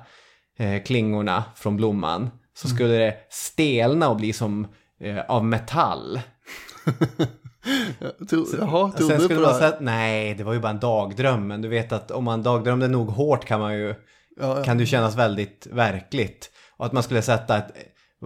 [0.57, 4.67] eh, klingorna från blomman så skulle det stelna och bli som
[4.99, 6.19] eh, av metall.
[8.29, 9.59] tro, jaha, trodde du skulle på det här?
[9.59, 11.47] säga nej, det var ju bara en dagdröm.
[11.47, 13.95] Men du vet att om man dagdrömde nog hårt kan man ju,
[14.39, 14.63] Ja, ja.
[14.63, 16.51] kan det kännas väldigt verkligt.
[16.77, 17.73] Och att man skulle sätta ett,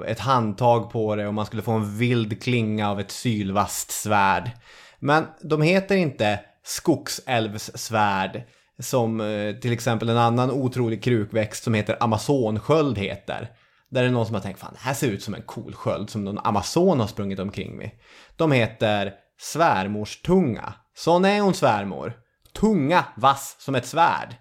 [0.08, 4.52] ett handtag på det och man skulle få en vild klinga av ett sylvast svärd.
[5.00, 8.42] Men de heter inte skogsälvssvärd
[8.80, 13.50] som eh, till exempel en annan otrolig krukväxt som heter amazonsköld heter.
[13.94, 15.74] Där är det någon som har tänkt, fan det här ser ut som en cool
[15.74, 17.90] sköld som någon amazon har sprungit omkring med.
[18.36, 20.74] De heter svärmorstunga.
[20.96, 22.14] Sån är hon svärmor.
[22.54, 24.36] Tunga, vass som ett svärd.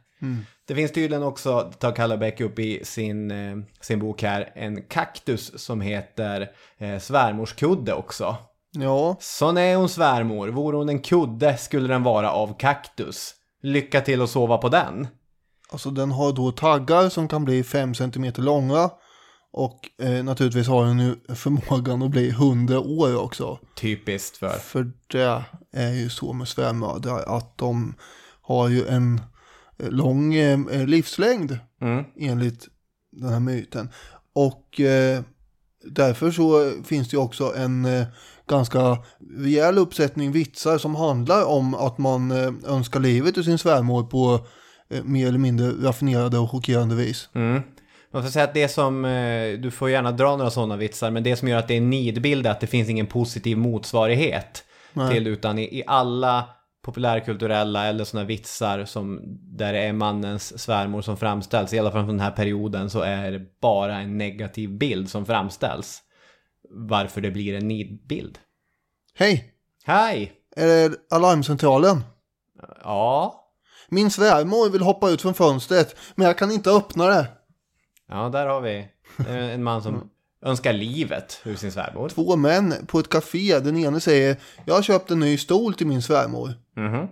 [0.69, 5.65] Det finns tydligen också, tar Kallebäck upp i sin, eh, sin bok här, en kaktus
[5.65, 8.37] som heter eh, svärmorskudde också.
[8.71, 10.49] Ja, Sån är hon svärmor.
[10.49, 13.35] Vore hon en kudde skulle den vara av kaktus.
[13.62, 15.09] Lycka till att sova på den.
[15.73, 18.91] alltså den har då taggar som kan bli 5 cm långa.
[19.53, 23.59] Och eh, naturligtvis har den ju förmågan att bli 100 år också.
[23.75, 24.49] Typiskt för...
[24.49, 27.95] För det är ju så med svärmödrar att de
[28.43, 29.21] har ju en
[29.79, 32.05] eh, lång eh, livslängd Mm.
[32.17, 32.69] enligt
[33.11, 33.88] den här myten.
[34.33, 35.23] Och eh,
[35.85, 38.07] därför så finns det ju också en eh,
[38.49, 38.99] ganska
[39.38, 44.47] rejäl uppsättning vitsar som handlar om att man eh, önskar livet ur sin svärmor på
[44.91, 47.29] eh, mer eller mindre raffinerade och chockerande vis.
[47.35, 47.62] Mm.
[48.12, 51.22] Man får säga att det som, eh, du får gärna dra några sådana vitsar, men
[51.22, 55.14] det som gör att det är nidbild är att det finns ingen positiv motsvarighet Nej.
[55.14, 56.48] till, utan i, i alla
[56.83, 59.20] populärkulturella eller sådana vitsar som
[59.57, 63.01] där det är mannens svärmor som framställs, i alla fall från den här perioden, så
[63.01, 66.03] är det bara en negativ bild som framställs.
[66.70, 68.38] Varför det blir en nidbild.
[69.14, 69.55] Hej!
[69.85, 70.33] Hej!
[70.57, 72.05] Är det alarmcentralen?
[72.83, 73.38] Ja.
[73.88, 77.27] Min svärmor vill hoppa ut från fönstret, men jag kan inte öppna det.
[78.12, 80.11] Ja, där har vi eh, en man som
[80.44, 82.09] önskar livet ur sin svärmor.
[82.09, 85.87] Två män på ett café, den ene säger jag har köpt en ny stol till
[85.87, 86.55] min svärmor.
[86.77, 87.09] Mhm.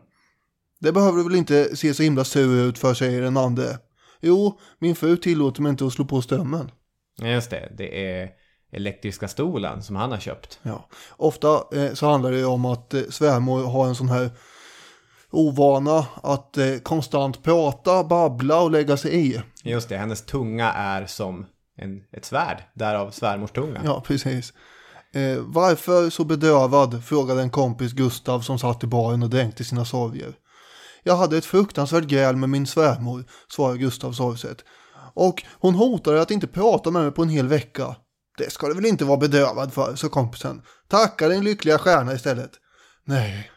[0.80, 3.64] Det behöver du väl inte se så himla sur ut för, säger den andra.
[4.20, 6.70] Jo, min fru tillåter mig inte att slå på strömmen.
[7.22, 8.28] Just det, det är
[8.72, 10.58] elektriska stolen som han har köpt.
[10.62, 10.88] Ja.
[11.16, 14.30] Ofta eh, så handlar det om att eh, svärmor har en sån här
[15.30, 19.40] ovana att eh, konstant prata, babbla och lägga sig i.
[19.64, 21.46] Just det, hennes tunga är som
[21.76, 23.80] en, ett svärd, därav svärmors tunga.
[23.84, 24.52] Ja, precis.
[25.14, 27.04] Eh, varför så bedövad?
[27.04, 30.34] frågade en kompis Gustav som satt i baren och dränkte sina sorger.
[31.02, 34.64] Jag hade ett fruktansvärt gräl med min svärmor, svarade Gustav sorgset.
[35.14, 37.96] Och hon hotade att inte prata med mig på en hel vecka.
[38.38, 40.62] Det ska du väl inte vara bedövad för, sa kompisen.
[40.88, 42.50] Tacka din lyckliga stjärna istället.
[43.04, 43.50] Nej,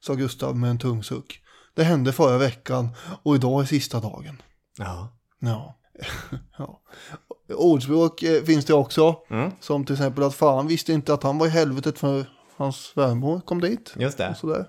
[0.00, 1.40] sa Gustav med en tung suck.
[1.74, 2.88] Det hände förra veckan
[3.22, 4.42] och idag är sista dagen.
[4.78, 5.15] Ja.
[5.46, 5.78] Ja.
[6.58, 6.80] ja.
[7.54, 9.16] Ordspråk eh, finns det också.
[9.30, 9.50] Mm.
[9.60, 13.40] Som till exempel att fan visste inte att han var i helvetet för hans svärmor
[13.40, 13.94] kom dit.
[13.96, 14.28] Just det.
[14.30, 14.66] Och sådär.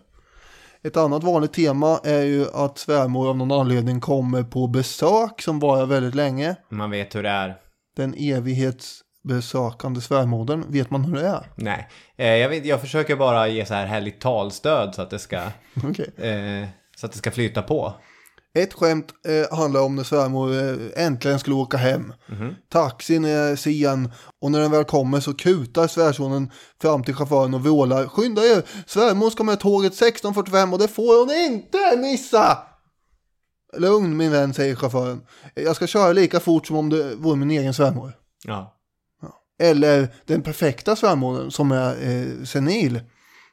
[0.84, 5.60] Ett annat vanligt tema är ju att svärmor av någon anledning kommer på besök som
[5.60, 6.56] varar väldigt länge.
[6.70, 7.56] Man vet hur det är.
[7.96, 11.52] Den evighetsbesökande svärmodern, vet man hur det är?
[11.56, 11.88] Nej,
[12.18, 15.42] eh, jag, vet, jag försöker bara ge så här härligt talstöd så att det ska,
[15.84, 16.30] Okej.
[16.30, 17.94] eh, så att det ska flyta på.
[18.58, 22.14] Ett skämt eh, handlar om när svärmor eh, äntligen skulle åka hem.
[22.70, 27.64] Taxin är sen och när den väl kommer så kutar svärsonen fram till chauffören och
[27.64, 32.58] vrålar Skynda er, svärmor ska med tåget 16.45 och det får hon inte missa!
[33.78, 35.22] Lugn min vän, säger chauffören.
[35.54, 38.14] Jag ska köra lika fort som om det vore min egen svärmor.
[38.44, 38.74] Ja.
[39.60, 43.02] Eller den perfekta svärmodern som är eh, senil.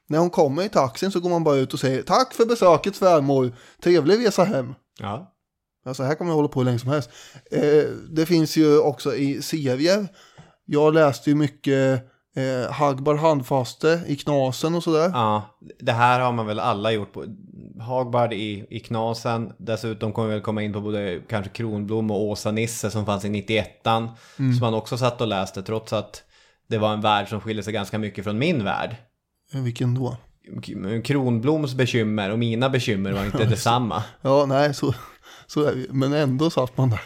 [0.08, 2.96] När hon kommer i taxin så går man bara ut och säger Tack för besöket
[2.96, 4.74] svärmor, trevlig resa hem.
[5.00, 5.30] Ja.
[5.86, 7.10] Alltså här kan man hålla på hur länge som helst.
[7.50, 10.08] Eh, det finns ju också i serier.
[10.64, 12.04] Jag läste ju mycket
[12.36, 15.10] eh, Hagbar handfaste i Knasen och sådär.
[15.12, 17.12] Ja, det här har man väl alla gjort.
[17.12, 17.24] På.
[17.80, 19.52] Hagbard i, i Knasen.
[19.58, 23.28] Dessutom kommer vi väl komma in på både kanske Kronblom och Åsa-Nisse som fanns i
[23.28, 24.08] 91an.
[24.36, 26.22] Som man också satt och läste trots att
[26.68, 28.96] det var en värld som skiljer sig ganska mycket från min värld.
[29.54, 30.16] Eh, Vilken då?
[31.04, 34.02] Kronbloms bekymmer och mina bekymmer var inte detsamma.
[34.20, 34.94] Ja, nej, så,
[35.46, 35.70] så.
[35.90, 37.00] Men ändå satt man där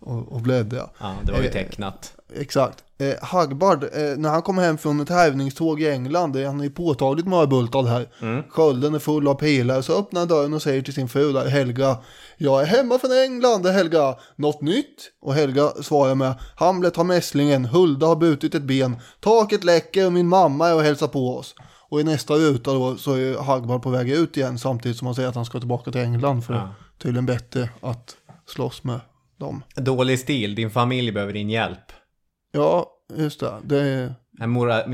[0.00, 0.90] och, och bläddrade.
[0.98, 2.12] Ja, det var ju Eh, tecknat.
[2.36, 2.84] Exakt.
[2.98, 6.68] Eh, Hagbard, eh, när han kommer hem från ett härvningståg i England, eh, han är
[6.68, 8.08] påtagligt mörbultad här.
[8.48, 11.46] Skölden är full av pilar, så öppnar han dörren och säger till sin fru där,
[11.46, 11.96] Helga,
[12.36, 14.16] jag är hemma från England, Helga.
[14.36, 15.10] Något nytt?
[15.22, 20.12] Och Helga svarar med, Hamlet har mässlingen, Hulda har butit ett ben, taket läcker och
[20.12, 21.54] min mamma är och hälsar på oss.
[21.90, 25.14] Och i nästa ruta då så är Hagbard på väg ut igen samtidigt som han
[25.14, 29.00] säger att han ska tillbaka till England för är tydligen bättre att slåss med
[29.36, 29.62] dem.
[29.76, 31.92] Dålig stil, din familj behöver din hjälp.
[32.52, 33.52] Ja, just det.
[33.64, 34.14] Det är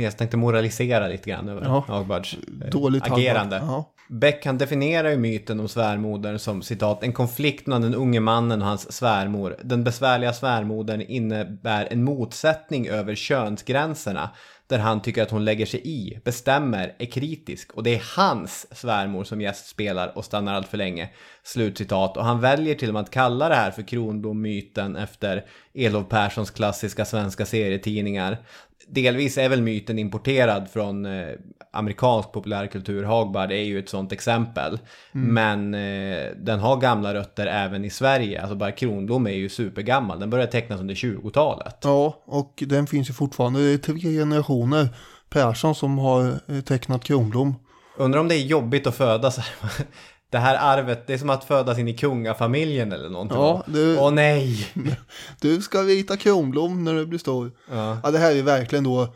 [0.00, 1.84] Jag, tänkte moralisera lite grann över Ja.
[1.88, 3.56] Hagbards eh, dåligt agerande.
[3.56, 3.90] Ja.
[4.08, 8.62] Beck han definierar ju myten om svärmodern som citat en konflikt mellan den unge mannen
[8.62, 9.56] och hans svärmor.
[9.62, 14.30] Den besvärliga svärmodern innebär en motsättning över könsgränserna
[14.66, 18.66] där han tycker att hon lägger sig i, bestämmer, är kritisk och det är hans
[18.76, 21.10] svärmor som gästspelar och stannar allt för länge.
[21.42, 22.16] Slutcitat.
[22.16, 26.50] Och han väljer till och med att kalla det här för Kronblom-myten efter Elof Perssons
[26.50, 28.38] klassiska svenska serietidningar.
[28.88, 31.28] Delvis är väl myten importerad från eh,
[31.72, 33.04] amerikansk populärkultur.
[33.04, 34.78] Hagbard är ju ett sånt exempel.
[35.12, 38.40] Men eh, den har gamla rötter även i Sverige.
[38.40, 40.20] Alltså bara Kronblom är ju supergammal.
[40.20, 41.76] Den började tecknas under 20-talet.
[41.82, 43.60] Ja, och den finns ju fortfarande.
[43.60, 44.88] Det är tre generationer
[45.28, 47.54] Persson som har eh, tecknat Kronblom.
[47.96, 49.38] Undrar om det är jobbigt att födas.
[50.34, 53.38] Det här arvet, det är som att födas in i kungafamiljen eller någonting.
[53.38, 54.66] Ja, det- Åh nej!
[55.40, 57.52] Du ska rita Kronblom när du blir stor.
[57.70, 57.98] Ja.
[58.02, 59.08] Ja, det här är verkligen då eh,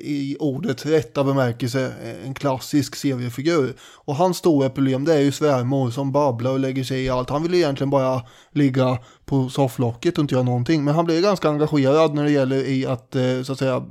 [0.00, 3.74] i ordets rätta bemärkelse eh, en klassisk seriefigur.
[4.04, 7.30] Och hans stora problem det är ju svärmor som babblar och lägger sig i allt.
[7.30, 10.84] Han vill egentligen bara ligga på sofflocket och inte göra någonting.
[10.84, 13.82] Men han blir ganska engagerad när det gäller i att eh, så att säga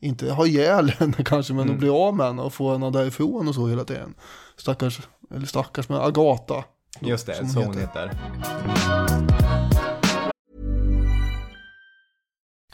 [0.00, 3.48] inte ha ihjäl henne kanske men att bli av med henne och få henne därifrån
[3.48, 4.14] och så hela tiden.
[4.56, 5.00] Stackars,
[5.34, 6.64] eller stackars med Agata.
[7.00, 8.10] då, Just det, som så hon heter.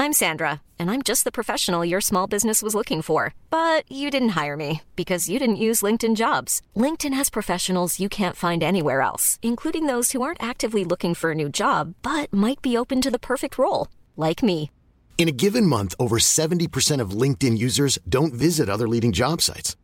[0.04, 3.32] I'm Sandra, and I'm just the professional your small business was looking for.
[3.48, 6.60] But you didn't hire me because you didn't use LinkedIn jobs.
[6.76, 11.30] LinkedIn has professionals you can't find anywhere else, including those who aren't actively looking for
[11.30, 14.70] a new job but might be open to the perfect role, like me.
[15.16, 19.76] In a given month, over 70% of LinkedIn users don't visit other leading job sites.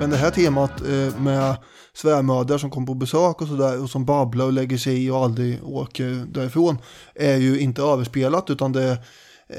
[0.00, 1.56] Men det här temat eh, med
[1.92, 5.16] svärmödrar som kommer på besök och sådär och som babblar och lägger sig i och
[5.16, 6.78] aldrig åker därifrån
[7.14, 8.90] är ju inte överspelat utan det
[9.48, 9.56] eh,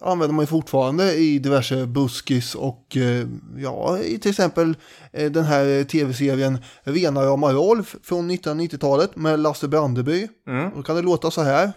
[0.00, 3.26] använder man ju fortfarande i diverse buskis och eh,
[3.56, 4.76] ja, i till exempel
[5.12, 10.28] den här tv-serien Rena rama Rolf från 1990-talet med Lasse Brandeby.
[10.48, 10.70] Mm.
[10.76, 11.72] Då kan det låta så här.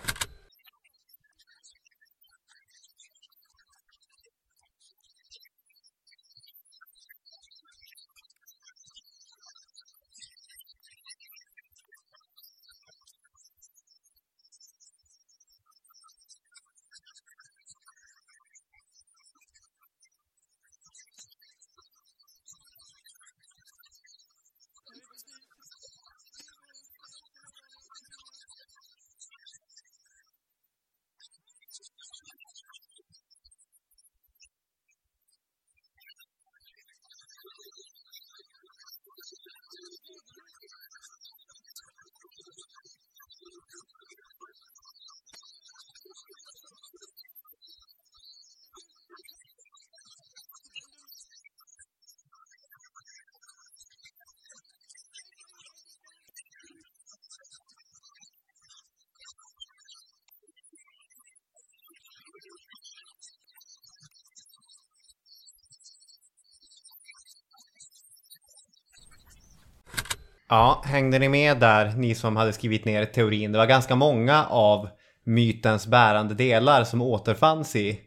[70.53, 73.51] Ja, hängde ni med där, ni som hade skrivit ner teorin?
[73.51, 74.87] Det var ganska många av
[75.25, 77.99] mytens bärande delar som återfanns i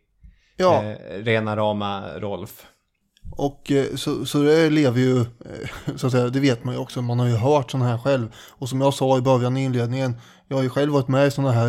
[0.57, 0.83] Ja.
[0.85, 2.67] eh, rena rama Rolf.
[3.37, 5.27] Och eh, så, så det lever ju, eh,
[5.97, 8.29] så att säga, det vet man ju också, man har ju hört sådana här själv.
[8.51, 10.17] Och som jag sa i början i inledningen,
[10.49, 11.69] jag har ju själv varit med i sådana här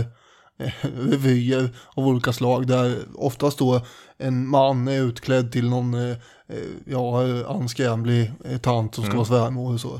[0.59, 0.71] eh,
[1.09, 3.81] revyer av olika slag där oftast då
[4.17, 5.95] en man är utklädd till någon,
[6.85, 9.17] ja, anskrämlig tant som ska Mm.
[9.17, 9.99] vara svärmor och så.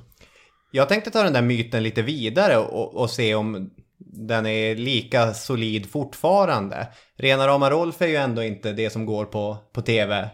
[0.76, 5.34] Jag tänkte ta den där myten lite vidare och, och se om den är lika
[5.34, 6.88] solid fortfarande.
[7.18, 10.30] Rena rama Rolf är ju ändå inte det som går på, på tv.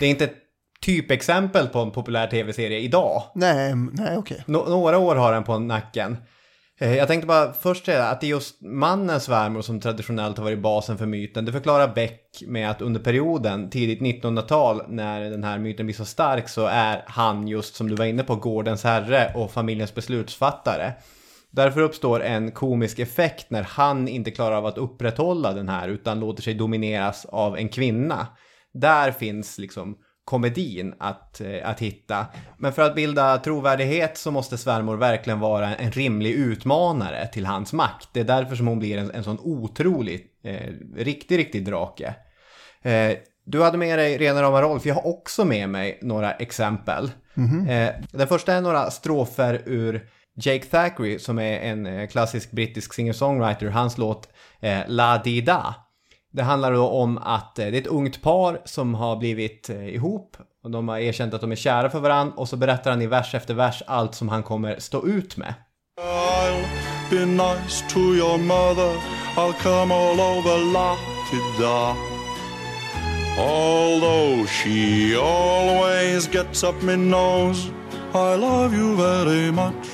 [0.00, 0.36] Det är inte ett
[0.80, 3.22] typexempel på en populär tv-serie idag.
[3.34, 4.44] Nej, nej okej.
[4.46, 6.16] Nå- några år har den på nacken.
[6.78, 10.44] Eh, jag tänkte bara först säga att det är just mannens svärmor som traditionellt har
[10.44, 11.44] varit basen för myten.
[11.44, 16.04] Det förklarar Beck med att under perioden, tidigt 1900-tal, när den här myten blir så
[16.04, 20.92] stark så är han just som du var inne på, gårdens herre och familjens beslutsfattare.
[21.50, 26.20] Därför uppstår en komisk effekt när han inte klarar av att upprätthålla den här utan
[26.20, 28.26] låter sig domineras av en kvinna.
[28.74, 29.96] Där finns liksom
[30.26, 32.26] komedin att, eh, att hitta.
[32.58, 37.72] Men för att bilda trovärdighet så måste svärmor verkligen vara en rimlig utmanare till hans
[37.72, 38.08] makt.
[38.12, 42.14] Det är därför som hon blir en, en sån otrolig, eh, riktig, riktig drake.
[42.82, 43.12] Eh,
[43.44, 47.10] du hade med dig rena rama Rolf, jag har också med mig några exempel.
[47.34, 47.68] Mhm.
[47.68, 52.94] Eh, den första är några strofer ur Jake Thackeray som är en eh, klassisk brittisk
[52.94, 54.28] singer-songwriter, hans låt
[54.60, 55.74] eh, La Di Da.
[56.36, 59.88] Det handlar då om att eh, det är ett ungt par som har blivit eh,
[59.88, 63.02] ihop och de har erkänt att de är kära för varandra och så berättar han
[63.02, 65.54] i vers efter vers allt som han kommer stå ut med.
[66.00, 66.64] I'll
[67.10, 68.96] be nice to your mother.
[69.36, 70.96] I'll come all over la
[71.60, 71.96] da.
[73.38, 77.70] Although she always gets up me nose,
[78.14, 79.88] I love you very much.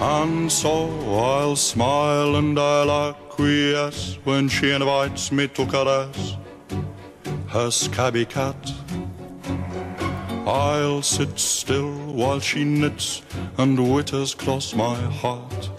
[0.00, 6.36] And so I'll smile and I'll acquiesce when she invites me to caress
[7.48, 8.56] her scabby cat.
[10.46, 13.22] I'll sit still while she knits
[13.58, 15.70] and witters cross my heart.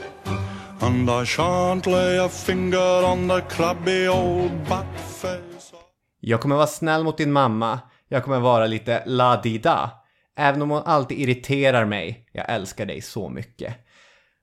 [0.81, 5.73] And I shan't lay a finger on the crabby old bat face.
[6.19, 7.79] Jag kommer vara snäll mot din mamma.
[8.09, 9.91] Jag kommer vara lite la-di-da.
[10.37, 12.25] Även om hon alltid irriterar mig.
[12.31, 13.88] Jag älskar dig så mycket.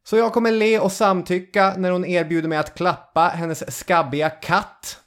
[0.09, 5.01] Så jag kommer le och samtycka när hon erbjuder mig att klappa hennes skabbiga katt.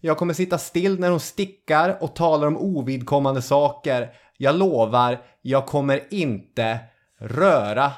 [0.00, 4.12] Jag kommer sitta still när hon stickar och talar om ovidkommande saker.
[4.36, 6.78] Jag lovar, jag kommer inte
[7.20, 7.92] röra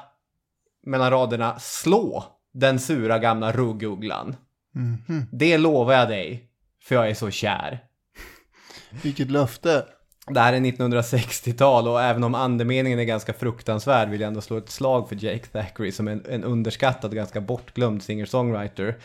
[0.85, 2.23] mellan raderna slå
[2.53, 4.35] den sura gamla ruggugglan.
[4.75, 5.25] Mhm.
[5.31, 6.49] Det lovar jag dig,
[6.83, 7.83] för jag är så kär.
[9.03, 9.85] Vilket löfte.
[10.29, 14.57] Det här är 1960-tal och även om andemeningen är ganska fruktansvärd vill jag ändå slå
[14.57, 18.95] ett slag för Jake Thackeray som en, en underskattad, ganska bortglömd singer-songwriter.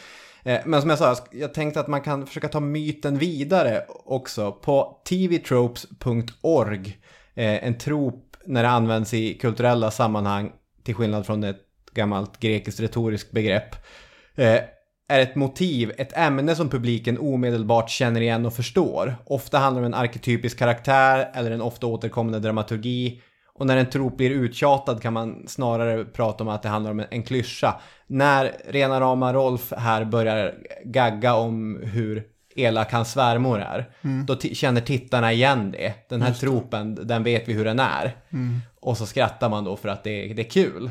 [0.43, 3.85] Eh, Men som jag sa, jag jag tänkte att man kan försöka ta myten vidare
[3.89, 4.53] också.
[4.53, 6.99] På tvtropes.org,
[7.35, 10.53] eh, en trop när det används i kulturella sammanhang,
[10.83, 11.61] till skillnad från ett
[11.95, 13.77] gammalt grekiskt retoriskt begrepp.
[14.35, 14.59] Eh,
[15.09, 19.17] är ett motiv, ett ämne som publiken omedelbart känner igen och förstår.
[19.27, 23.21] Ofta handlar det om en arketypisk karaktär eller en ofta återkommande dramaturgi.
[23.55, 27.05] Och när en trop blir uttjatad kan man snarare prata om att det handlar om
[27.11, 27.81] en, klyscha.
[28.07, 32.25] När rena rama Rolf här börjar gagga om hur
[32.57, 34.27] elak hans svärmor är, Mm.
[34.27, 35.95] då känner tittarna igen det.
[36.09, 38.17] Den här Just tropen, den vet vi hur den är.
[38.33, 38.61] Mm.
[38.81, 40.91] Och så skrattar man då för att det, det är kul.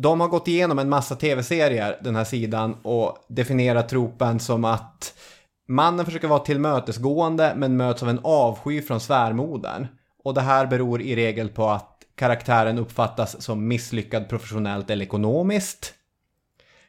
[0.00, 5.14] De har gått igenom en massa tv-serier, den här sidan, och definierat tropen som att
[5.68, 9.86] mannen försöker vara tillmötesgående men möts av en avsky från svärmodern.
[10.24, 15.94] Och det här beror i regel på att karaktären uppfattas som misslyckad professionellt eller ekonomiskt.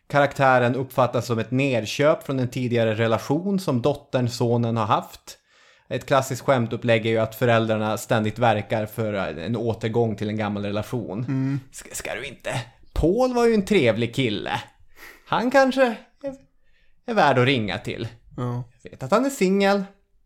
[0.08, 5.38] Karaktären uppfattas som ett nedköp från en tidigare relation som dottern, sonen har haft.
[5.88, 10.66] Ett klassiskt skämtupplägg är ju att föräldrarna ständigt verkar för en återgång till en gammal
[10.66, 11.20] relation.
[11.20, 11.60] Mm.
[11.72, 12.52] Ska, ska du inte?
[13.00, 14.62] Paul var ju en trevlig kille.
[15.28, 15.86] Han kanske
[16.24, 16.36] är,
[17.06, 18.08] är värd att ringa till.
[18.38, 18.64] Ja.
[18.84, 19.84] Jag vet att han är singel.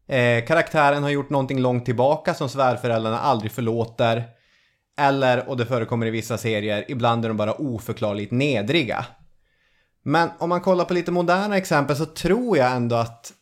[0.07, 4.23] Eh, karaktären har gjort någonting långt tillbaka som svärföräldrarna aldrig förlåter.
[4.97, 9.05] Eller, och det förekommer i vissa serier, ibland är de bara oförklarligt nedriga.
[10.03, 13.33] Men om man kollar på lite moderna exempel så tror jag ändå att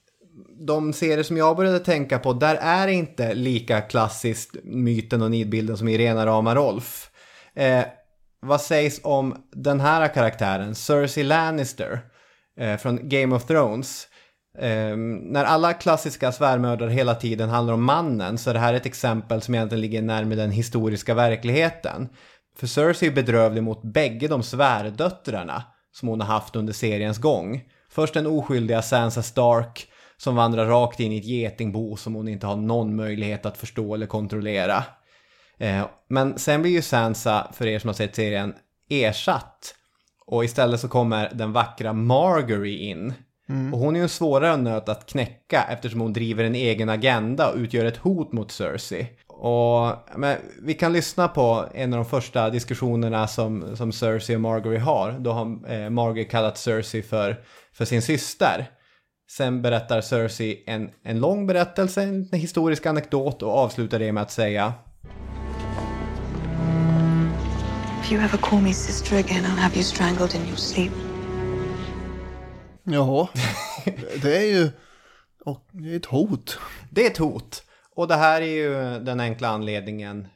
[0.68, 5.32] de serier som jag började tänka på, där är det inte lika klassiskt myten och
[5.32, 7.10] nidbilden som i rena rama Rolf.
[7.56, 7.84] Eh,
[8.42, 12.00] vad sägs om den här karaktären, Cersei Lannister,
[12.60, 14.08] eh, från Game of Thrones?
[14.58, 18.86] Eh, när alla klassiska svärmördare hela tiden handlar om mannen så är det här ett
[18.86, 22.10] exempel som egentligen ligger närmare den historiska verkligheten.
[22.58, 27.64] För Cersei är bedrövlig mot bägge de svärdöttrarna som hon har haft under seriens gång.
[27.90, 29.88] Först den oskyldiga Sansa Stark
[30.18, 33.96] som vandrar rakt in i ett getingbo som hon inte har någon möjlighet att förstå
[33.96, 34.84] eller kontrollera.
[35.62, 38.54] Eh, Men sen blir ju Sansa, för er som har sett serien,
[38.90, 39.76] ersatt.
[40.26, 43.14] Och istället så kommer den vackra Margery in.
[43.50, 43.74] Mm.
[43.74, 47.52] Och hon är ju en svårare nöt att knäcka eftersom hon driver en egen agenda
[47.52, 49.08] och utgör ett hot mot Cersei.
[49.28, 54.42] Och men, vi kan lyssna på en av de första diskussionerna som, som Cersei och
[54.42, 55.12] Margery har.
[55.12, 57.44] Då har eh, Margery kallat Cersei för,
[57.74, 58.70] för sin syster.
[59.32, 64.32] Sen berättar Cersei en, en lång berättelse, en historisk anekdot och avslutar det med att
[64.32, 64.74] säga
[68.12, 70.92] If you ever call me sister again, I'll have you strangled in your sleep.
[72.84, 73.28] Jaha,
[74.22, 74.72] det är ju
[75.46, 76.60] och det är ett hot.
[76.90, 77.64] Det är ett hot.
[77.96, 80.28] Och det här är ju den enkla anledningen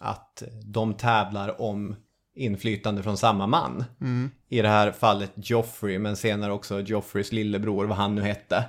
[0.00, 1.96] att de tävlar om
[2.34, 3.84] inflytande från samma man.
[4.00, 4.30] Mm.
[4.48, 8.64] I det här fallet Joffrey, men senare också Joffreys lillebror, vad han nu hette.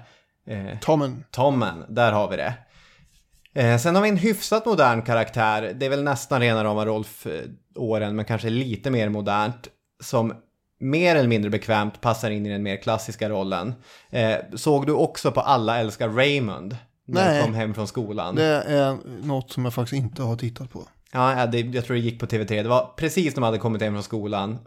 [0.47, 1.23] Eh, Tommen.
[1.31, 2.53] Tommen, där har vi det.
[3.55, 5.73] Eh, sen har vi en hyfsat modern karaktär.
[5.79, 9.67] Det är väl nästan rena rama Rolf-åren, men kanske lite mer modernt.
[10.03, 10.33] Som
[10.79, 13.73] mer eller mindre bekvämt passar in i den mer klassiska rollen.
[14.09, 16.77] Eh, såg du också på Alla älskar Raymond?
[17.07, 17.37] När Nej.
[17.37, 18.35] du kom hem från skolan?
[18.35, 20.83] Det är något som jag faktiskt inte har tittat på.
[21.11, 22.63] Ja, det, jag tror det gick på TV3.
[22.63, 24.57] Det var precis när man hade kommit hem från skolan,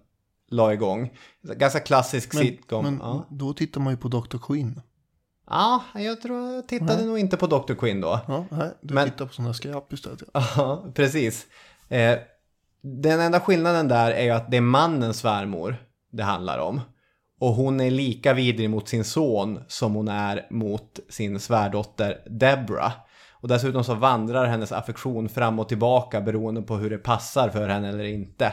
[0.50, 1.10] la igång.
[1.42, 2.84] Ganska klassisk Men, sitcom.
[2.84, 3.26] men ja.
[3.30, 4.38] då tittar man ju på Dr.
[4.38, 4.80] Quinn.
[5.50, 7.06] Ja, jag tror jag tittade Nej.
[7.06, 7.74] nog inte på Dr.
[7.74, 8.20] Quinn då.
[8.28, 10.22] Ja, nej, du Men- tittar på sådana skräp istället.
[10.34, 11.46] Ja, precis.
[11.88, 12.18] Eh,
[12.82, 15.76] den enda skillnaden där är ju att det är mannens svärmor
[16.12, 16.80] det handlar om.
[17.40, 22.92] Och hon är lika vidrig mot sin son som hon är mot sin svärdotter Deborah.
[23.40, 27.68] Och dessutom så vandrar hennes affektion fram och tillbaka beroende på hur det passar för
[27.68, 28.52] henne eller inte.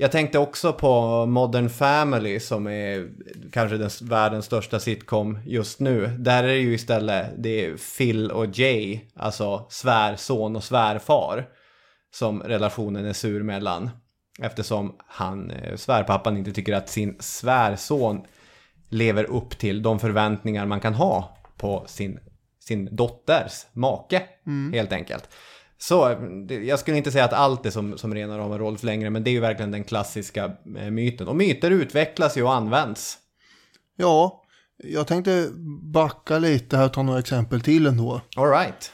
[0.00, 3.10] Jag tänkte också på Modern Family som är
[3.52, 6.06] kanske den, världens största sitcom just nu.
[6.18, 11.48] Där är det ju istället det är Phil och Jay, alltså svärson och svärfar,
[12.14, 13.90] som relationen är sur mellan.
[14.42, 18.24] Eftersom han, eh, svärpappan inte tycker att sin svärson
[18.88, 22.18] lever upp till de förväntningar man kan ha på sin,
[22.60, 24.72] sin dotters make, Mm.
[24.72, 25.28] helt enkelt.
[25.82, 26.16] Så
[26.64, 29.30] jag skulle inte säga att allt är som, som rena rama Rolf längre, men det
[29.30, 31.28] är ju verkligen den klassiska eh, myten.
[31.28, 33.18] Och myter utvecklas ju och används.
[33.96, 34.44] Ja,
[34.76, 35.48] jag tänkte
[35.82, 38.20] backa lite här och ta några exempel till ändå.
[38.36, 38.92] All right.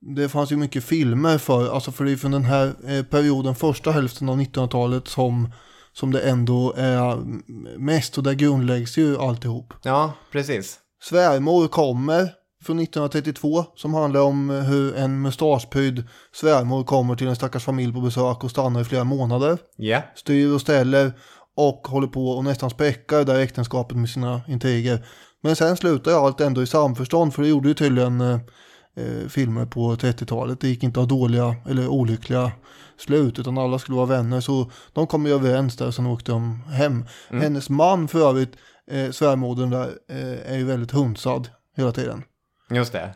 [0.00, 3.54] Det fanns ju mycket filmer för, alltså för det är från den här eh, perioden,
[3.54, 5.52] första hälften av 1900-talet som,
[5.92, 7.22] som det ändå är
[7.78, 9.72] mest och där grundläggs ju alltihop.
[9.82, 10.78] Ja, precis.
[11.02, 17.64] Svärmor kommer från 1932 som handlar om hur en mustaschprydd svärmor kommer till en stackars
[17.64, 19.58] familj på besök och stannar i flera månader.
[19.76, 20.02] Ja.
[20.14, 21.12] Styr och ställer
[21.56, 25.06] och håller på och nästan spräcker det där äktenskapet med sina intriger.
[25.42, 28.38] Men sen slutar ju allt ändå i samförstånd för det gjorde ju tydligen eh,
[28.96, 30.60] eh, filmer på 30-talet.
[30.60, 32.52] Det gick inte att ha dåliga eller olyckliga
[32.98, 34.40] slut utan alla skulle vara vänner.
[34.40, 37.04] Så de kom ju överens där och sen åkte de hem.
[37.30, 37.42] Mm.
[37.42, 38.56] Hennes man för övrigt,
[38.90, 42.22] eh, svärmodern där, eh, är ju väldigt hunsad hela tiden.
[42.70, 43.14] Just det.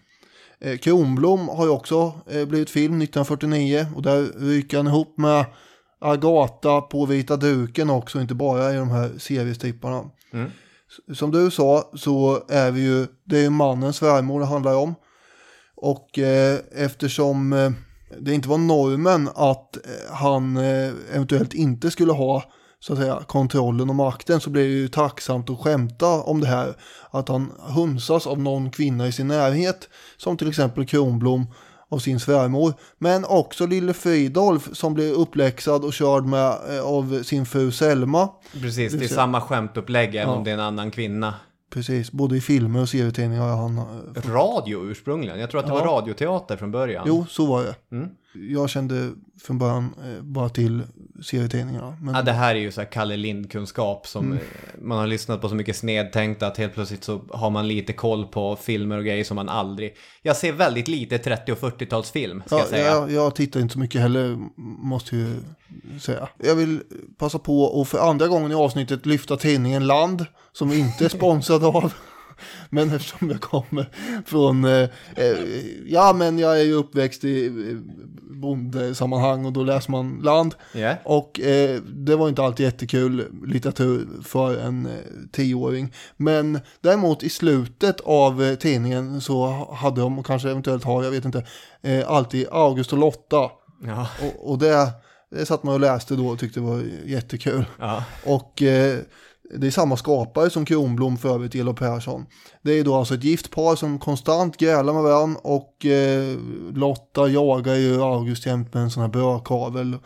[0.60, 5.44] Eh, Kronblom har ju också eh, blivit film 1949 och där ryker han ihop med
[6.00, 10.04] Agatha på vita duken också, inte bara i de här seriestripparna.
[10.32, 10.50] Mm.
[11.14, 14.94] Som du sa så är vi ju, det är ju mannens svärmor det handlar om.
[15.76, 17.70] Och eh, eftersom eh,
[18.20, 22.44] det inte var normen att eh, han eh, eventuellt inte skulle ha
[22.80, 26.46] så att säga kontrollen och makten så blir det ju tacksamt att skämta om det
[26.46, 26.74] här.
[27.10, 31.46] Att han hunsas av någon kvinna i sin närhet som till exempel Kronblom
[31.90, 32.74] av sin svärmor.
[32.98, 38.28] Men också lille Fridolf som blir uppläxad och körd med eh, av sin fru Selma.
[38.60, 40.34] Precis, det är samma skämtupplägg även Ja.
[40.36, 41.34] om det är en annan kvinna.
[41.72, 43.78] Precis, både i filmer och serietidningar har han...
[43.78, 45.40] eh, Radio ursprungligen.
[45.40, 45.84] Jag tror att det Ja.
[45.84, 47.04] var radioteater från början.
[47.06, 47.74] Jo, så var det.
[47.96, 48.08] Mm.
[48.32, 49.10] Jag kände
[49.42, 50.82] från början eh, bara till
[51.22, 51.96] serietidningarna.
[52.02, 52.14] Men...
[52.14, 54.38] Ja, det här är ju så här Kalle Lind-kunskap som Mm.
[54.38, 54.42] eh,
[54.82, 58.26] man har lyssnat på så mycket snedtänkt att helt plötsligt så har man lite koll
[58.26, 59.96] på filmer och grejer som man aldrig...
[60.22, 62.84] Jag ser väldigt lite 30 och 40-talsfilm, ska Ja, jag säga.
[62.86, 64.38] jag, jag tittar inte så mycket heller,
[64.82, 65.34] måste ju
[66.00, 66.28] säga.
[66.38, 66.80] Jag vill
[67.18, 71.08] passa på att för andra gången i avsnittet lyfta tidningen Land, som vi inte är
[71.08, 71.92] sponsrad av.
[72.70, 73.90] Men eftersom jag kommer
[74.26, 75.38] från, eh, eh,
[75.86, 77.76] ja men jag är ju uppväxt i eh,
[78.40, 80.54] bondesammanhang och då läser man Land.
[80.72, 80.94] Ja.
[81.04, 84.92] Och eh, det var inte alltid jättekul litteratur för en eh,
[85.32, 85.94] tioåring.
[86.16, 91.10] Men däremot i slutet av eh, tidningen så hade de, och kanske eventuellt har, jag
[91.10, 91.46] vet inte,
[91.82, 93.50] eh, alltid August och Lotta.
[93.84, 94.08] Ja.
[94.22, 94.90] Och, och det,
[95.30, 97.64] det satt man och läste då och tyckte det var jättekul.
[97.78, 98.04] Ja.
[98.24, 98.62] Och
[99.56, 102.26] det är samma skapare som Kronblom för övrigt, Elof Persson.
[102.62, 106.36] Det är då alltså ett gift par som konstant grälar med varandra och eh,
[106.74, 109.96] Lotta jagar ju August jämt med en sån här brödkavel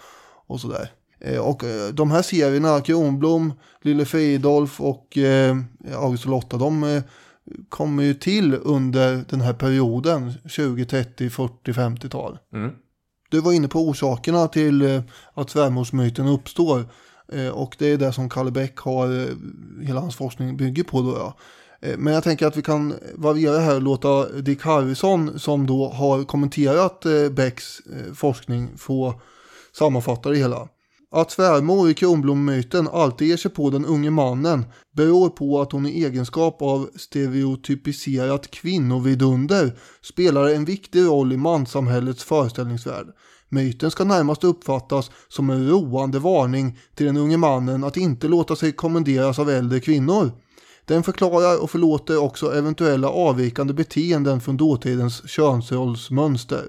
[0.47, 0.91] och sådär.
[1.21, 5.57] Eh, och eh, de här serierna, Kronblom, Lille Fridolf och eh,
[5.97, 7.03] August och Lotta, de eh,
[7.69, 12.39] kommer ju till under den här perioden, 20, 30, 40, 50-tal.
[12.55, 12.71] Mm.
[13.31, 15.03] Du var inne på orsakerna till eh,
[15.35, 16.85] att svärmorsmyten uppstår.
[17.35, 19.37] Eh, och det är det som Kalle Bäck har, eh,
[19.87, 21.35] hela hans forskning bygger på då ja.
[21.81, 25.89] Eh, men jag tänker att vi kan variera här och låta Dick Harrison som då
[25.89, 27.81] har kommenterat Bäcks Becks
[28.15, 29.21] forskning få
[29.73, 30.69] sammanfatta det hela.
[31.15, 34.65] Att svärmor i Kronblommyten alltid ger sig på den unge mannen
[34.97, 42.25] beror på att hon i egenskap av stereotypiserat kvinnovidunder spelar en viktig roll i manssamhällets
[42.25, 43.07] föreställningsvärld.
[43.53, 48.57] Myten ska närmast uppfattas som en roande varning till den unge mannen att inte låta
[48.57, 50.31] sig kommenderas av äldre kvinnor.
[50.85, 56.65] Den förklarar och förlåter också eventuella avvikande beteenden från dåtidens könsrollsmönster.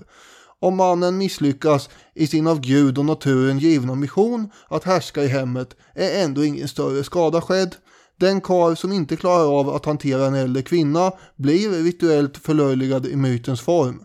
[0.59, 5.75] Om mannen misslyckas i sin av Gud och naturen givna mission att härska i hemmet
[5.95, 7.75] är ändå ingen större skada skedd.
[8.19, 13.15] Den karl som inte klarar av att hantera en äldre kvinna blir rituellt förlöjligad i
[13.15, 14.03] mytens form.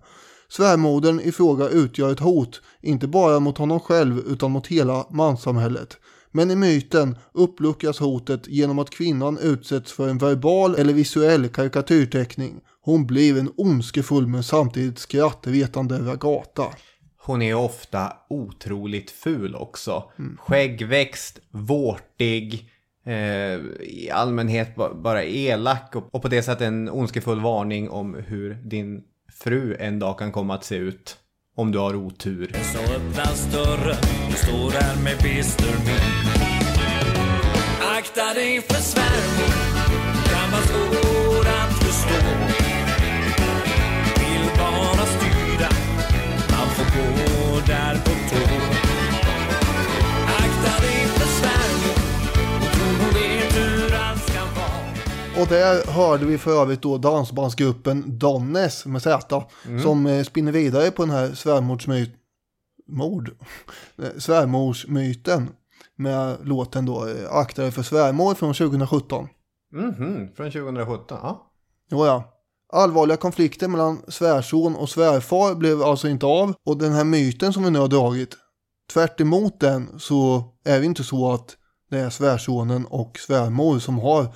[0.50, 5.96] Svärmodern i fråga utgör ett hot, inte bara mot honom själv utan mot hela manssamhället.
[6.30, 12.60] Men i myten uppluckras hotet genom att kvinnan utsätts för en verbal eller visuell karikatyrteckning.
[12.80, 16.64] Hon blir en ondskefull men samtidigt skrattretande ragata.
[17.20, 20.10] Hon är ofta otroligt ful också.
[20.18, 20.36] Mm.
[20.40, 22.70] Skäggväxt, vårtig,
[23.06, 23.12] eh,
[23.80, 28.54] i allmänhet ba- bara elak och, och på det sättet en ondskefull varning om hur
[28.54, 29.02] din
[29.44, 31.16] fru en dag kan komma att se ut.
[31.56, 32.52] Om du har otur.
[32.72, 33.96] Så öppnas dörren,
[34.30, 36.28] du står där med bister min.
[37.98, 39.52] Akta dig för svärmor,
[40.30, 42.47] kan vara svår att förstå.
[55.40, 59.82] Och där hörde vi för övrigt då dansbandsgruppen Donnes med Z Mm.
[59.82, 62.10] som eh, spinner vidare på den här svärmorsmyt
[62.88, 63.30] mord.
[64.02, 65.48] Eh, svärmorsmyten
[65.96, 69.28] med låten då eh, Akta dig för svärmor från 2017.
[69.72, 71.18] Mhm, från 2017.
[71.22, 71.52] Ja.
[71.90, 72.24] Jo, ja.
[72.72, 77.64] Allvarliga konflikter mellan svärson och svärfar blev alltså inte av och den här myten som
[77.64, 78.36] vi nu har dragit
[78.92, 81.56] tvärt emot den så är det inte så att
[81.90, 84.26] det är svärsonen och svärmor som har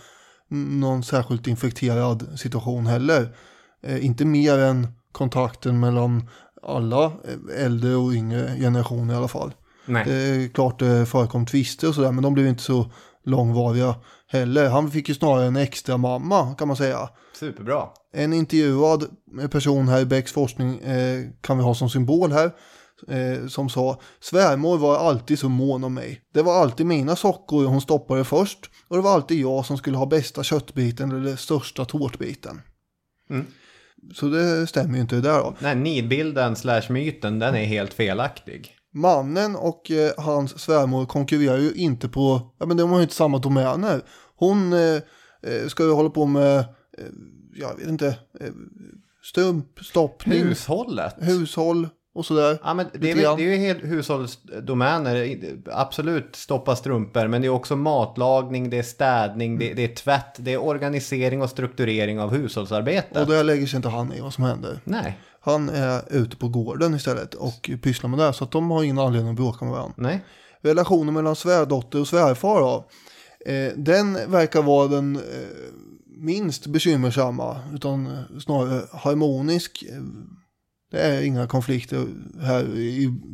[0.52, 3.36] någon särskilt infekterad situation heller.
[3.82, 6.28] Eh, inte mer än kontakten mellan
[6.62, 9.52] alla eh, äldre och yngre generationer i alla fall.
[9.86, 10.04] Nej.
[10.06, 12.90] Det är klart det förekom tvister och sådär men de blev inte så
[13.24, 13.94] långvariga
[14.28, 14.68] heller.
[14.68, 17.08] Han fick ju snarare en extra mamma kan man säga.
[17.38, 17.88] Superbra.
[18.12, 19.04] En intervjuad
[19.50, 22.50] person här i Becks forskning eh, kan vi ha som symbol här.
[23.08, 26.20] Eh, som sa svärmor var alltid så mån om mig.
[26.34, 29.96] Det var alltid mina sockor hon stoppade först och det var alltid jag som skulle
[29.96, 32.60] ha bästa köttbiten eller största tårtbiten.
[33.30, 33.46] Mm.
[34.14, 35.56] Så det stämmer ju inte där då.
[35.58, 38.76] Nej, nidbilden slash myten, den är helt felaktig.
[38.94, 43.14] Mannen och eh, hans svärmor konkurrerar ju inte på, ja men de har ju inte
[43.14, 44.02] samma domäner.
[44.36, 45.02] Hon eh,
[45.42, 46.64] eh, ska ju hålla på med, eh,
[47.54, 48.06] jag vet inte,
[48.40, 48.52] eh,
[49.22, 50.42] strumpstoppning.
[50.42, 51.14] Hushållet.
[51.18, 52.58] Hushåll och sådär.
[52.64, 55.38] Ja, men det, är, väl- det är ju helt hushållsdomäner.
[55.72, 57.28] Absolut stoppa strumpor.
[57.28, 61.42] Men det är också matlagning, det är städning, det, det är tvätt, det är organisering
[61.42, 63.16] och strukturering av hushållsarbetet.
[63.16, 64.80] Och där lägger sig inte han i vad som händer.
[64.84, 65.18] Nej.
[65.40, 68.32] Han är ute på gården istället och pysslar med det.
[68.32, 69.94] Så att de har ingen anledning att bråka med varandra.
[69.96, 70.24] Nej.
[70.60, 72.88] Relationen mellan svärdotter och svärfar då.
[73.46, 75.22] Eh, den verkar vara den eh,
[76.18, 77.60] minst bekymmersamma.
[77.74, 79.84] Utan snarare harmonisk.
[79.88, 80.02] Eh,
[80.92, 82.06] Det är inga konflikter
[82.40, 82.66] här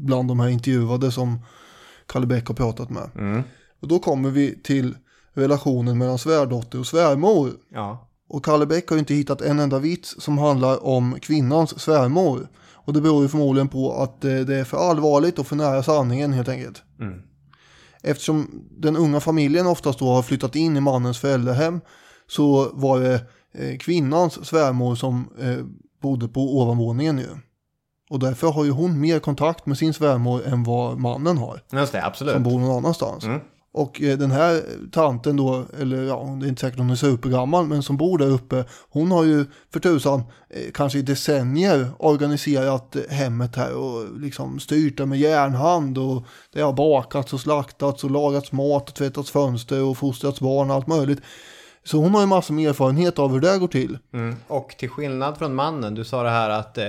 [0.06, 1.38] bland de här intervjuade som
[2.06, 3.10] Kalle Bäck har pratat med.
[3.14, 3.42] Mm.
[3.80, 4.96] Och då kommer vi till
[5.32, 7.52] relationen mellan svärdotter och svärmor.
[7.72, 8.08] Ja.
[8.28, 12.48] Och Kalle Bäck har ju inte hittat en enda vits som handlar om kvinnans svärmor.
[12.72, 15.82] Och det beror ju förmodligen på att eh, det är för allvarligt och för nära
[15.82, 16.82] sanningen helt enkelt.
[17.00, 17.22] Mm.
[18.02, 21.80] Eftersom den unga familjen oftast då har flyttat in i mannens föräldrahem
[22.26, 23.14] så var det
[23.52, 25.64] eh, kvinnans svärmor som eh,
[26.02, 27.28] bodde på ovanvåningen ju.
[28.10, 31.62] Och därför har ju hon mer kontakt med sin svärmor än vad mannen har.
[31.72, 32.34] Just det, absolut.
[32.34, 33.24] Som bor någon annanstans.
[33.24, 33.40] Mm.
[33.72, 37.66] Och eh, den här tanten då, eller ja, det är inte säkert hon är supergammal,
[37.66, 42.96] men som bor där uppe, hon har ju för tusan eh, kanske i decennier organiserat
[42.96, 48.04] eh, hemmet här och liksom styrt det med järnhand och det har bakats och slaktats
[48.04, 51.20] och lagats mat och tvättats fönster och fostrats barn och allt möjligt.
[51.84, 53.98] Så hon har ju massor med erfarenhet av hur det går till.
[54.12, 54.36] Mm.
[54.46, 56.84] Och till skillnad från mannen, du sa det här att eh,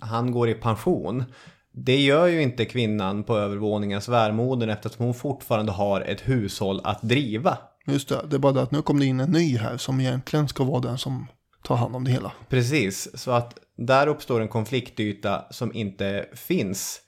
[0.00, 1.24] han går i pension.
[1.72, 7.02] Det gör ju inte kvinnan på övervåningen, svärmodern, eftersom hon fortfarande har ett hushåll att
[7.02, 7.58] driva.
[7.86, 10.00] Just det, det är bara det att nu kom det in en ny här som
[10.00, 11.26] egentligen ska vara den som
[11.62, 12.32] tar hand om det hela.
[12.48, 17.00] Precis, så att där uppstår en konfliktyta som inte finns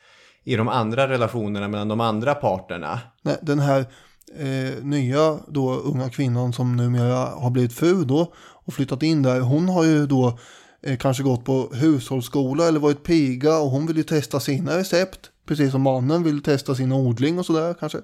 [0.44, 3.00] i de andra relationerna mellan de andra parterna.
[3.22, 3.86] Nej, den här
[4.34, 9.40] eh, nya då unga kvinnan som numera har blivit fru då och flyttat in där,
[9.40, 10.38] hon har ju då
[10.82, 15.30] eh, kanske gått på hushållsskola eller varit piga och hon vill ju testa sina recept.
[15.46, 17.98] Precis som mannen vill testa sin odling och sådär kanske.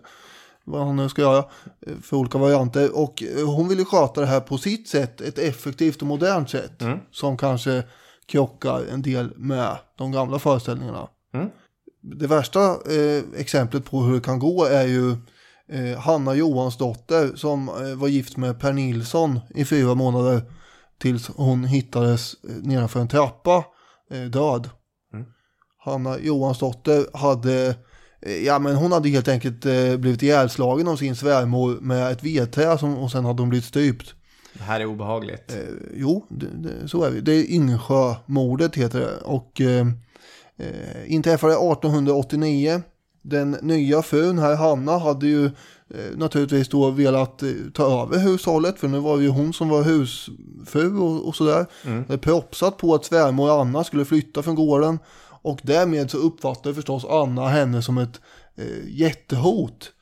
[0.64, 1.44] Vad han nu ska göra
[1.86, 2.96] eh, för olika varianter.
[2.96, 6.50] Och eh, hon vill ju sköta det här på sitt sätt, ett effektivt och modernt
[6.50, 6.82] sätt.
[6.82, 6.98] Mm.
[7.10, 7.82] Som kanske
[8.26, 11.08] krockar en del med de gamla föreställningarna.
[11.34, 11.48] Mm.
[12.02, 15.16] Det värsta eh, exemplet på hur det kan gå är ju
[15.72, 20.42] eh, Hanna Johansdotter som eh, var gift med Per Nilsson i fyra månader
[20.98, 23.64] tills hon hittades eh, nedanför en trappa
[24.10, 24.70] eh, död.
[25.14, 25.26] Mm.
[25.78, 27.76] Hanna Johansdotter hade
[28.44, 29.60] Ja men hon hade helt enkelt
[30.00, 34.14] blivit ihjälslagen av sin svärmor med ett vedträ som, och sen hade hon blivit strypt.
[34.52, 35.52] Det här är obehagligt.
[35.52, 35.58] Eh,
[35.94, 37.20] jo, det, det, så är det.
[37.20, 39.16] Det är Yngsjömordet heter det.
[39.16, 39.86] Och eh,
[41.06, 42.82] inträffade 1889.
[43.22, 48.78] Den nya frun här, Hanna, hade ju eh, naturligtvis då velat eh, ta över hushållet.
[48.78, 51.66] För nu var det ju hon som var husfru och, och sådär.
[51.84, 52.04] Mm.
[52.08, 54.98] Det propsat på att svärmor Anna skulle flytta från gården.
[55.42, 58.20] Och därmed så uppfattade förstås Anna henne som ett
[58.56, 59.92] eh, jättehot.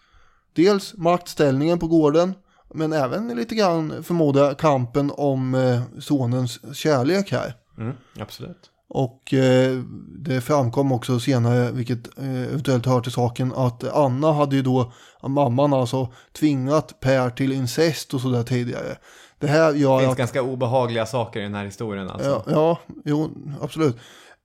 [0.52, 2.34] Dels maktställningen på gården.
[2.74, 7.54] Men även lite grann förmodar jag kampen om eh, sonens kärlek här.
[7.78, 8.69] Mm, absolut.
[8.92, 9.78] Och eh,
[10.18, 14.92] det framkom också senare, vilket eh, eventuellt hör till saken, att Anna hade ju då,
[15.22, 18.96] mamman alltså, tvingat Per till incest och sådär tidigare.
[19.38, 20.18] Det här Det gör finns att...
[20.18, 22.42] ganska obehagliga saker i den här historien alltså.
[22.46, 23.30] Ja, ja jo,
[23.60, 23.96] absolut.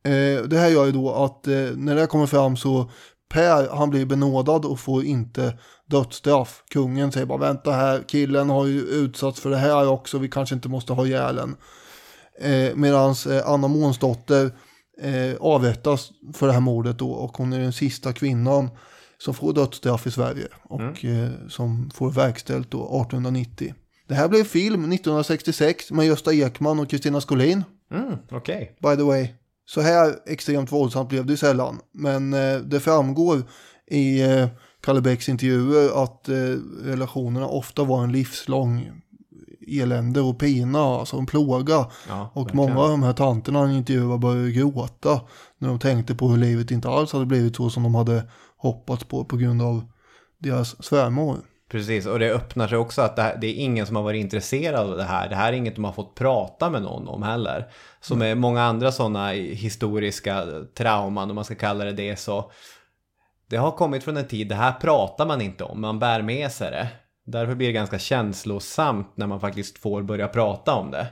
[0.04, 2.90] Eh, det här gör ju då att när det kommer fram så
[3.30, 6.64] Per, han blir benådad och får inte dödsstraff.
[6.70, 10.56] Kungen säger bara vänta här, killen har ju utsatts för det här också, vi kanske
[10.56, 11.40] inte måste ha ihjäl.
[12.42, 14.52] Eh, Medan eh, Anna Månsdotter
[15.02, 18.70] eh, avrättas för det här mordet då och hon är den sista kvinnan
[19.18, 23.74] som får dödsstraff i Sverige och eh, som får verkställt då 1890.
[24.08, 27.64] Det här blev film 1966 med Gösta Ekman och Kristina Skolin.
[27.92, 28.78] Mm, Okej.
[28.82, 29.28] By the way.
[29.66, 31.80] Så här extremt våldsamt blev det sällan.
[31.94, 33.44] Men eh, det framgår
[33.88, 34.48] i eh,
[34.82, 36.36] Kalle Bäcks intervjuer att eh,
[36.84, 39.02] relationerna ofta var en livslång
[39.68, 41.88] elände och pina, alltså en plåga.
[42.10, 42.56] Ja, och verkligen.
[42.56, 45.22] många av de här tanterna han intervjuade började gråta
[45.58, 48.24] när de tänkte på hur livet inte alls hade blivit så som de hade
[48.58, 49.84] hoppats på på grund av
[50.38, 51.38] deras svärmor.
[51.70, 54.22] Precis, och det öppnar sig också att det, här, det är ingen som har varit
[54.22, 55.30] intresserad av det här.
[55.30, 57.68] Det här är inget de har fått prata med någon om heller.
[58.02, 60.46] Som är många andra sådana historiska
[60.78, 62.52] trauman, om man ska kalla det det, så
[63.50, 66.52] det har kommit från en tid, det här pratar man inte om, man bär med
[66.52, 66.88] sig det.
[67.26, 71.08] Därför blir det ganska känslosamt när man faktiskt får börja prata om det.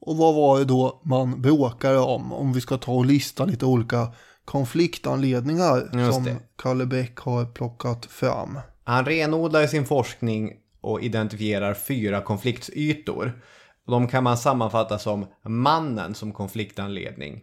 [0.00, 2.32] Och vad var det då man bråkade om?
[2.32, 4.12] Om vi ska ta och lista lite olika
[4.44, 6.36] konfliktanledningar Just som det.
[6.56, 8.58] Kalle Bäck har plockat fram.
[8.84, 13.42] Han renodlar sin forskning och identifierar fyra konfliktytor.
[13.86, 17.40] De kan man sammanfatta som mannen som konfliktanledning,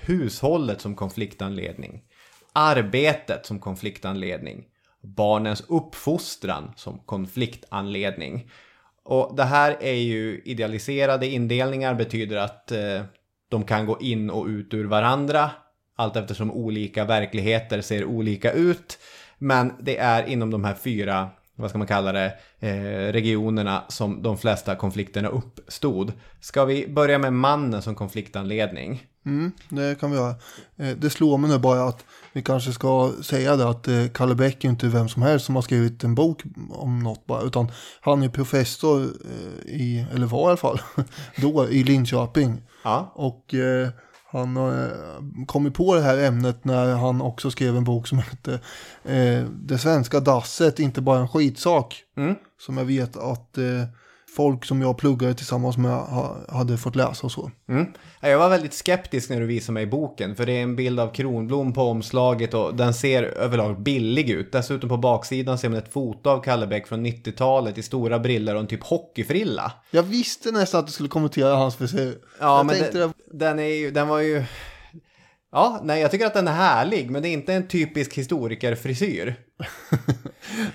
[0.00, 2.02] hushållet som konfliktanledning,
[2.52, 4.64] arbetet som konfliktanledning,
[5.02, 8.50] barnens uppfostran som konfliktanledning.
[9.04, 13.02] Och det här är ju idealiserade indelningar betyder att eh,
[13.48, 15.50] de kan gå in och ut ur varandra
[16.00, 18.98] allt eftersom olika verkligheter ser olika ut.
[19.38, 24.22] Men det är inom de här fyra, vad ska man kalla det, eh, regionerna som
[24.22, 26.12] de flesta konflikterna uppstod.
[26.40, 29.02] Ska vi börja med mannen som konfliktanledning?
[29.26, 30.34] Mm, det kan vi göra.
[30.76, 34.34] Eh, Det slår mig nu bara att vi kanske ska säga det att eh, Kalle
[34.34, 37.42] Bäck är inte vem som helst som har skrivit en bok om något bara.
[37.42, 40.80] Utan han är professor eh, i, eller var i alla fall,
[41.36, 42.62] då i Linköping.
[42.84, 43.12] Ja.
[43.14, 43.88] Och eh,
[44.32, 44.58] han
[45.46, 48.60] kom på det här ämnet när han också skrev en bok som hette
[49.50, 52.02] Det svenska dasset, inte bara en skitsak.
[52.16, 52.34] Mm.
[52.60, 53.58] Som jag vet att
[54.36, 57.50] folk som jag pluggade tillsammans med ha, hade fått läsa och så.
[57.68, 57.86] Mm.
[58.20, 61.00] Ja, Jag var väldigt skeptisk när du visade mig boken, för det är en bild
[61.00, 64.52] av Kronblom på omslaget och den ser överlag billig ut.
[64.52, 68.60] Dessutom på baksidan ser man ett foto av Kallebäck från 90-talet i stora briller och
[68.60, 69.72] en typ hockeyfrilla.
[69.90, 72.18] Jag visste nästan att du skulle kommentera hans frisyr.
[72.40, 74.44] Ja, jag men tänkte det, den är ju, den var ju...
[75.52, 79.34] Ja, nej, jag tycker att den är härlig, men det är inte en typisk historikerfrisyr.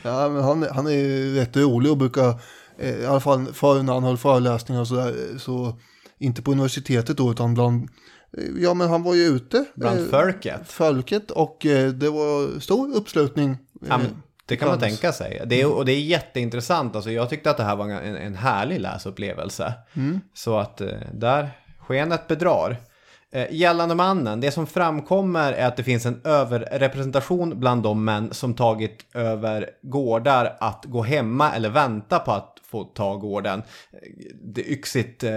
[0.02, 2.40] Ja, men han, han är ju rätt rolig och brukar,
[2.80, 5.80] i alla fall förr när han höll föreläsningar och sådär, så
[6.18, 7.90] inte på universitetet då, utan bland,
[8.38, 9.66] eh, ja men han var ju ute.
[9.76, 10.62] Bland eh, folket.
[10.66, 13.50] Folket och eh, det var stor uppslutning.
[13.52, 13.58] eh,
[13.90, 14.00] Ja,
[14.46, 15.42] det kan man tänka sig.
[15.46, 16.96] Det är, och det är jätteintressant.
[16.96, 19.74] Alltså, jag tyckte att det här var en, en härlig läsupplevelse.
[19.94, 20.20] Mm.
[20.34, 21.50] Så att eh, där
[21.80, 22.78] skenet bedrar.
[23.32, 28.34] Eh, Gällande mannen, det som framkommer är att det finns en överrepresentation bland de män
[28.34, 33.64] som tagit över gårdar att gå hemma eller vänta på att få ta gården.
[34.44, 35.30] Det är yxigt eh,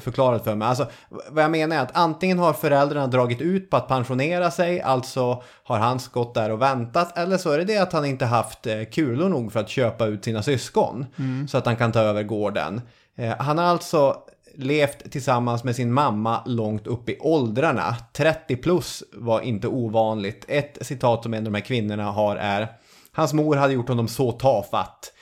[0.00, 0.68] förklarat för mig.
[0.68, 0.86] Alltså,
[1.30, 5.42] vad jag menar är att antingen har föräldrarna dragit ut på att pensionera sig, alltså
[5.64, 8.66] har han gått där och väntat, eller så är det det att han inte haft
[8.66, 11.48] eh, kulor nog för att köpa ut sina syskon, Mm.
[11.48, 12.80] så att han kan ta över gården.
[13.16, 14.16] Eh, Han har alltså
[14.56, 17.96] levt tillsammans med sin mamma långt upp i åldrarna.
[18.12, 20.44] 30 plus var inte ovanligt.
[20.48, 22.68] Ett citat som en av de här kvinnorna har är
[23.12, 25.12] Hans mor hade gjort honom så tafatt.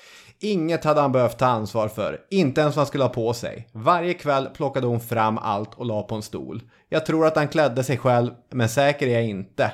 [0.44, 3.68] Inget hade han behövt ta ansvar för, inte ens vad han skulle ha på sig.
[3.72, 6.62] Varje kväll plockade hon fram allt och la på en stol.
[6.88, 9.72] Jag tror att han klädde sig själv, men säker är jag inte.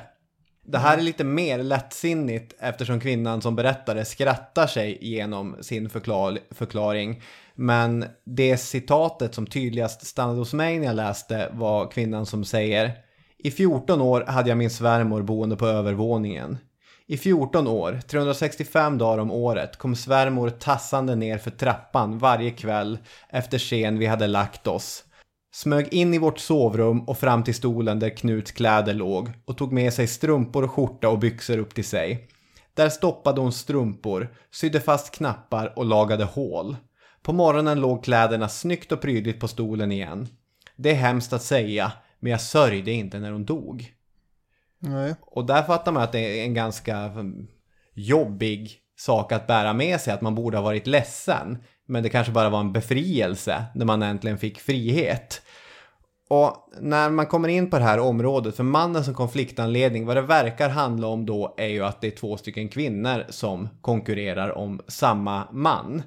[0.65, 6.39] Det här är lite mer lättsinnigt eftersom kvinnan som berättade skrattar sig genom sin förklar
[6.51, 7.21] förklaring.
[7.55, 12.91] Men det citatet som tydligast stannade hos mig när jag läste var kvinnan som säger
[13.37, 16.57] I 14 år hade jag min svärmor boende på övervåningen.
[17.11, 22.97] I 14 år, 365 dagar om året, kom svärmor tassande ner för trappan varje kväll
[23.29, 25.03] efter sen vi hade lagt oss.
[25.53, 29.71] Smög in i vårt sovrum och fram till stolen där Knuts kläder låg och tog
[29.71, 32.27] med sig strumpor och skjorta och byxor upp till sig.
[32.73, 36.75] Där stoppade hon strumpor, sydde fast knappar och lagade hål.
[37.21, 40.27] På morgonen låg kläderna snyggt och prydligt på stolen igen.
[40.75, 43.93] Det är hemskt att säga, men jag sörjde inte när hon dog.
[44.79, 45.15] Nej.
[45.21, 47.47] Och där fattar man att det är en ganska mm,
[47.93, 51.57] jobbig sak att bära med sig, att man borde ha varit ledsen.
[51.85, 55.41] Men det kanske bara var en befrielse när man äntligen fick frihet.
[56.29, 60.21] Och när man kommer in på det här området, för mannen som konfliktanledning, vad det
[60.21, 64.81] verkar handla om då är ju att det är två stycken kvinnor som konkurrerar om
[64.87, 66.03] samma man.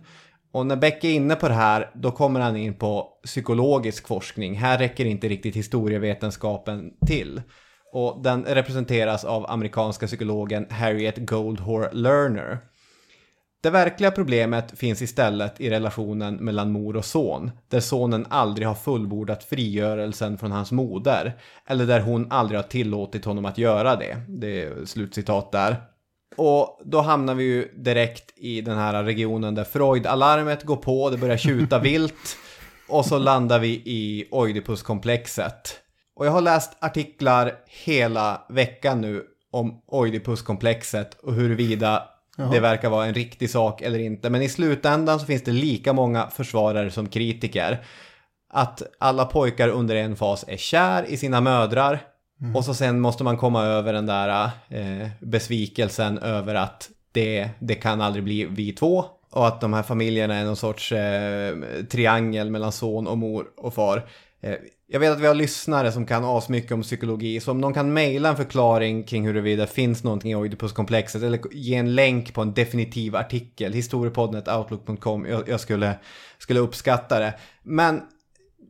[0.52, 4.54] Och när Beck är inne på det här, då kommer han in på psykologisk forskning.
[4.54, 7.42] Här räcker inte riktigt historievetenskapen till.
[7.92, 12.58] Och den representeras av amerikanska psykologen Harriet Goldhore Lerner.
[13.62, 18.74] Det verkliga problemet finns istället i relationen mellan mor och son, där sonen aldrig har
[18.74, 24.16] fullbordat frigörelsen från hans moder, eller där hon aldrig har tillåtit honom att göra det.
[24.28, 25.76] Det är slutcitat där.
[26.36, 31.16] Och då hamnar vi ju direkt i den här regionen där Freud-alarmet går på, det
[31.16, 32.36] börjar tjuta vilt,
[32.88, 35.81] och så landar vi i Oidipuskomplexet.
[36.16, 37.54] Och jag har läst artiklar
[37.84, 42.02] hela veckan nu om Oidipuskomplexet och huruvida
[42.36, 42.50] Jaha.
[42.50, 44.30] det verkar vara en riktig sak eller inte.
[44.30, 47.84] Men i slutändan så finns det lika många försvarare som kritiker.
[48.48, 52.00] Att alla pojkar under en fas är kär i sina mödrar.
[52.40, 52.56] Mm.
[52.56, 57.74] Och så sen måste man komma över den där eh, besvikelsen över att det, det
[57.74, 59.04] kan aldrig bli vi två.
[59.30, 61.56] Och att de här familjerna är någon sorts eh,
[61.90, 64.02] triangel mellan son och mor och far.
[64.40, 64.54] Eh,
[64.92, 67.92] jag vet att vi har lyssnare som kan asmycket om psykologi, så om någon kan
[67.92, 72.42] mejla en förklaring kring huruvida det finns någonting i Oidipuskomplexet eller ge en länk på
[72.42, 75.94] en definitiv artikel, historiepodden.outlook.com, jag, jag skulle,
[76.38, 77.34] skulle uppskatta det.
[77.62, 78.00] Men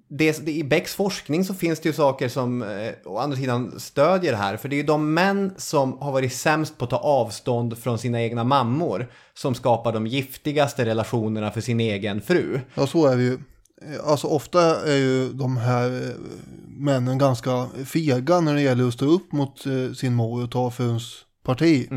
[0.09, 3.81] det, det, i Becks forskning så finns det ju saker som eh, å andra sidan
[3.81, 4.57] stödjer det här.
[4.57, 7.99] För det är ju de män som har varit sämst på att ta avstånd från
[7.99, 12.61] sina egna mammor som skapar de giftigaste relationerna för sin egen fru.
[12.75, 13.39] Ja, så är det ju.
[14.05, 16.14] Alltså ofta är ju de här eh,
[16.78, 20.70] männen ganska fega när det gäller att stå upp mot eh, sin mor och ta
[20.70, 21.14] fruns
[21.45, 21.89] parti.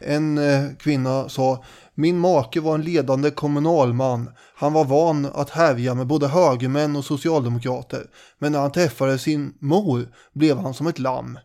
[0.00, 1.64] En eh, kvinna sa,
[1.94, 4.30] min make var en ledande kommunalman.
[4.56, 8.06] Han var van att härja med både högermän och socialdemokrater.
[8.38, 11.38] Men när han träffade sin mor blev han som ett lamm.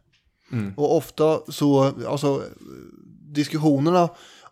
[0.77, 2.43] Och ofta så, alltså
[3.35, 4.09] diskussionerna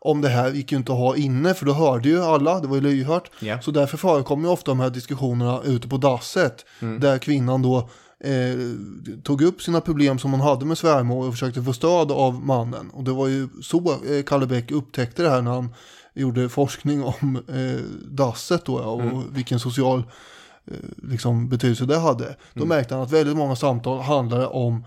[0.08, 2.68] om det här gick ju inte att ha inne för då hörde ju alla, det
[2.68, 3.32] var ju lyhört.
[3.40, 3.62] Ja.
[3.62, 6.66] Så därför förekom ju ofta de här diskussionerna ute på dasset.
[7.00, 7.90] Där kvinnan då
[8.20, 8.58] eh,
[9.24, 12.90] tog upp sina problem som hon hade med svärmor och försökte få stöd av mannen.
[12.90, 13.78] Och det var ju så
[14.10, 15.74] eh, Kalle Bäck upptäckte det här när han
[16.14, 20.04] gjorde forskning om eh, dasset då och vilken social
[20.66, 22.36] eh, liksom, betydelse det hade.
[22.54, 24.84] Då märkte han att väldigt många samtal handlade om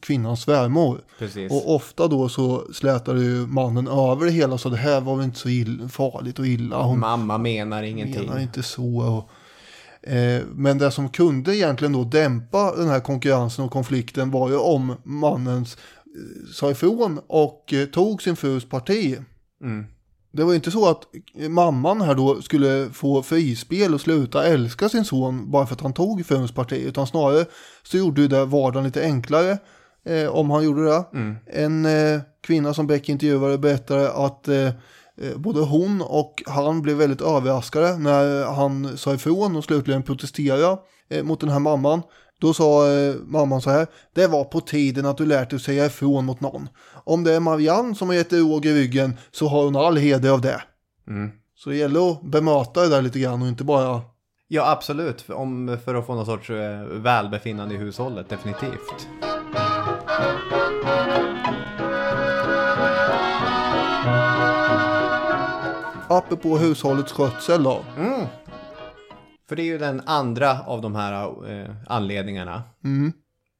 [0.00, 1.00] kvinnans svärmor.
[1.18, 1.52] Precis.
[1.52, 5.24] Och ofta då så slätade ju mannen över det hela så det här var väl
[5.24, 6.82] inte så ill, farligt och illa.
[6.82, 8.26] Hon Mamma menar ingenting.
[8.26, 8.98] menar inte så.
[8.98, 14.48] Och, eh, men det som kunde egentligen då dämpa den här konkurrensen och konflikten var
[14.50, 19.18] ju om mannens eh, sa ifrån och eh, tog sin frus parti.
[19.62, 19.86] Mm.
[20.36, 21.02] Det var ju inte så att
[21.48, 25.92] mamman här då skulle få frispel och sluta älska sin son bara för att han
[25.92, 26.72] tog fruns parti.
[26.86, 27.44] Utan snarare
[27.82, 29.58] så gjorde ju det vardagen lite enklare
[30.06, 31.04] eh, om han gjorde det.
[31.46, 36.96] En eh, kvinna som Beck intervjuade berättade att eh, eh, både hon och han blev
[36.96, 40.78] väldigt överraskade när han sa ifrån och slutligen protesterade
[41.10, 42.02] eh, mot den här mamman.
[42.44, 45.86] Då sa eh, mamman så här, det var på tiden att du lärt dig säga
[45.86, 46.68] ifrån mot någon.
[47.04, 49.96] Om det är Marianne som har gett dig råg i ryggen så har hon all
[49.96, 50.62] heder av det.
[51.08, 51.30] Mm.
[51.56, 54.00] Så det gäller att bemöta det där lite grann och inte bara
[54.48, 55.20] Ja, absolut.
[55.20, 59.08] För, om, för att få någon sorts eh, välbefinnande i hushållet, definitivt.
[66.08, 67.84] apropå hushållets skötsel då.
[67.96, 68.26] Mm.
[69.48, 72.62] För det är ju den andra av de här eh, anledningarna.
[72.84, 73.12] Mm.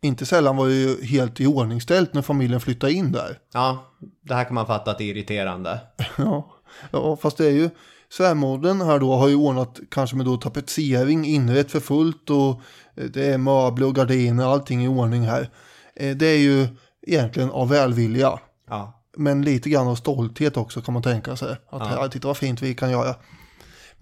[0.03, 3.39] Inte sällan var det ju helt iordningställt när familjen flyttade in där.
[3.53, 3.85] Ja,
[4.23, 5.81] det här kan man fatta att det är irriterande.
[6.19, 6.51] Ja,
[6.91, 7.71] ja fast det är ju
[8.13, 12.61] svärmodern här då har ju ordnat kanske med då tapetsering inrätt för fullt och
[12.97, 15.51] eh, det är möbler och gardiner, allting i ordning här.
[15.97, 16.67] Eh, Det är ju
[17.07, 18.39] egentligen av välvilja.
[18.69, 19.01] Ja.
[19.17, 21.53] Men lite grann av stolthet också kan man tänka sig.
[21.53, 21.85] Att Ja.
[21.85, 23.15] här, titta vad fint vi kan göra.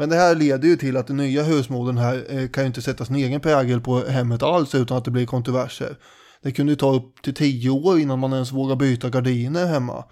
[0.03, 2.83] Men det här leder ju till att den nya husmodern här eh, kan ju inte
[2.83, 5.97] sätta sin egen prägel på hemmet alls utan att det blir kontroverser.
[6.43, 10.05] Det kunde ju ta upp till tio år innan man ens vågar byta gardiner hemma.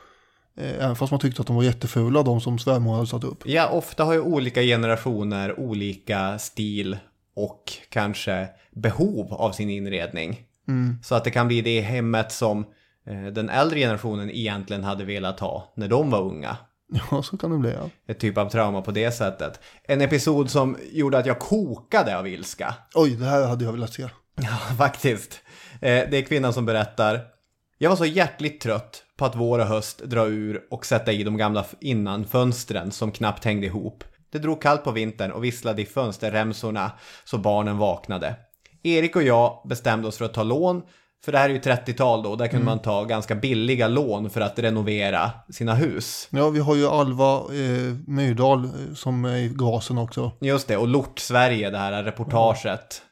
[0.56, 3.42] Eh, Även fast man tyckte att de var jättefula, de som svärmor hade satt upp.
[3.44, 6.96] Ja, ofta har ju olika generationer olika stil
[7.36, 10.40] och kanske behov av sin inredning.
[10.68, 10.98] Mm.
[11.02, 12.64] Så att det kan bli det hemmet som
[13.06, 16.56] eh, den äldre generationen egentligen hade velat ha när de var unga.
[17.10, 17.90] Ja, så kan det bli ja.
[18.08, 19.60] Ett typ av trauma på det sättet.
[19.84, 22.74] En episod som gjorde att jag kokade av ilska.
[22.94, 24.08] Oj, det här hade jag velat se.
[24.34, 25.40] Ja, faktiskt.
[25.74, 27.20] Eh, Det är kvinnan som berättar.
[27.78, 31.24] Jag var så hjärtligt trött på att vår och höst dra ur och sätta i
[31.24, 34.04] de gamla innanfönstren som knappt hängde ihop.
[34.32, 36.92] Det drog kallt på vintern och visslade i fönsterremsorna
[37.24, 38.34] så barnen vaknade.
[38.82, 40.82] Erik och jag bestämde oss för att ta lån,
[41.24, 44.40] för det här är ju 30-tal då, där kunde man ta ganska billiga lån för
[44.40, 46.28] att renovera sina hus.
[46.30, 50.32] Ja, vi har ju Alva eh, Myrdal eh, som är i gasen också.
[50.40, 53.02] Just det, och Lort-Sverige, det här reportaget.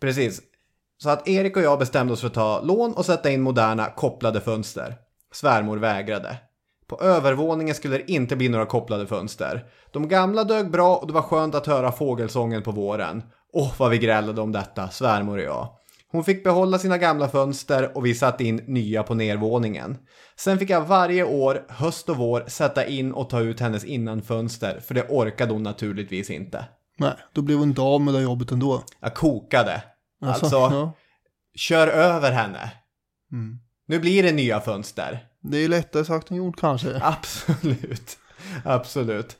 [0.00, 0.40] Precis.
[0.98, 3.86] Så att Erik och jag bestämde oss för att ta lån och sätta in moderna
[3.86, 4.94] kopplade fönster.
[5.32, 6.36] Svärmor vägrade.
[6.88, 9.64] På övervåningen skulle det inte bli några kopplade fönster.
[9.92, 13.22] De gamla dög bra och det var skönt att höra fågelsången på våren.
[13.52, 15.68] Åh, vad vi grälade om detta, svärmor och jag.
[16.16, 19.98] Hon fick behålla sina gamla fönster och vi satte in nya på nervåningen.
[20.36, 24.80] Sen fick jag varje år, höst och vår, sätta in och ta ut hennes innanfönster,
[24.80, 26.64] för det orkade hon naturligtvis inte.
[26.98, 28.82] Nej, då blev hon inte av med det jobbet ändå.
[29.00, 29.82] Jag kokade.
[30.22, 30.92] Alltså, Alltså, ja.
[31.54, 32.72] kör över henne.
[33.32, 33.58] Mm.
[33.88, 35.26] Nu blir det nya fönster.
[35.42, 37.00] Det är lättare sagt än gjort kanske.
[37.02, 38.18] Absolut.
[38.64, 39.36] Absolut.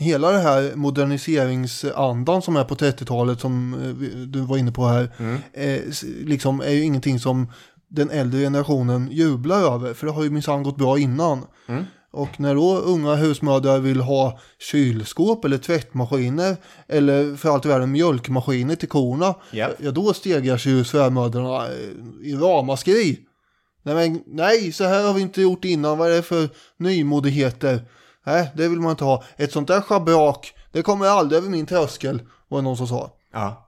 [0.00, 5.10] Hela det här moderniseringsandan som är på 30-talet som eh, du var inne på här.
[5.52, 7.52] Eh, s- liksom är ju ingenting som
[7.90, 9.94] den äldre generationen jublar över.
[9.94, 11.42] För det har ju minsann gått bra innan.
[12.12, 14.38] Och när då unga husmödrar vill ha
[14.70, 16.56] kylskåp eller tvättmaskiner
[16.88, 19.34] eller för allt i världen mjölkmaskiner till korna.
[19.52, 19.72] Japp.
[19.78, 23.18] Ja, då stegrar sig ju svärmödrarna eh, i ramaskri.
[23.82, 25.98] Nej, men, nej, så här har vi inte gjort innan.
[25.98, 27.80] Vad är det för nymodigheter?
[28.28, 29.24] Nej, det vill man inte ha.
[29.36, 33.10] Ett sånt där schabrak, det kommer aldrig över min tröskel, var det någon som sa.
[33.32, 33.64] Ja.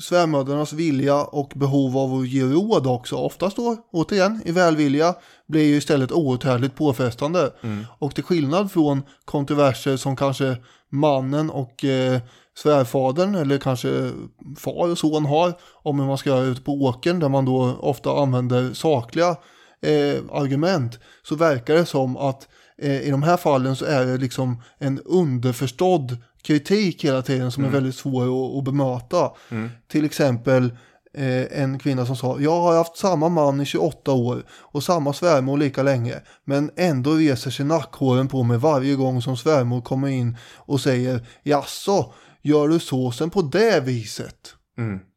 [0.00, 5.14] Svärmödrarnas vilja och behov av att ge råd också, oftast då, återigen, i välvilja,
[5.48, 7.52] blir ju istället outhärdligt påfrestande.
[7.98, 10.56] Och till skillnad från kontroverser som kanske
[10.88, 12.20] mannen och eh,
[12.58, 14.10] svärfadern eller kanske
[14.58, 15.52] far och son har
[15.82, 19.36] om hur man ska göra ute på åkern där man då ofta använder sakliga
[19.82, 24.62] eh, argument så verkar det som att i de här fallen så är det liksom
[24.78, 25.00] en
[25.46, 29.30] underförstådd kritik hela tiden som är väldigt svår att, att bemöta.
[29.88, 30.64] Till exempel
[31.14, 35.12] eh, en kvinna som sa jag har haft samma man i 28 år och samma
[35.12, 36.14] svärmor lika länge
[36.44, 41.26] men ändå reser sig nackhåren på mig varje gång som svärmor kommer in och säger
[41.42, 42.12] jaså,
[42.42, 44.54] gör du såsen på det viset?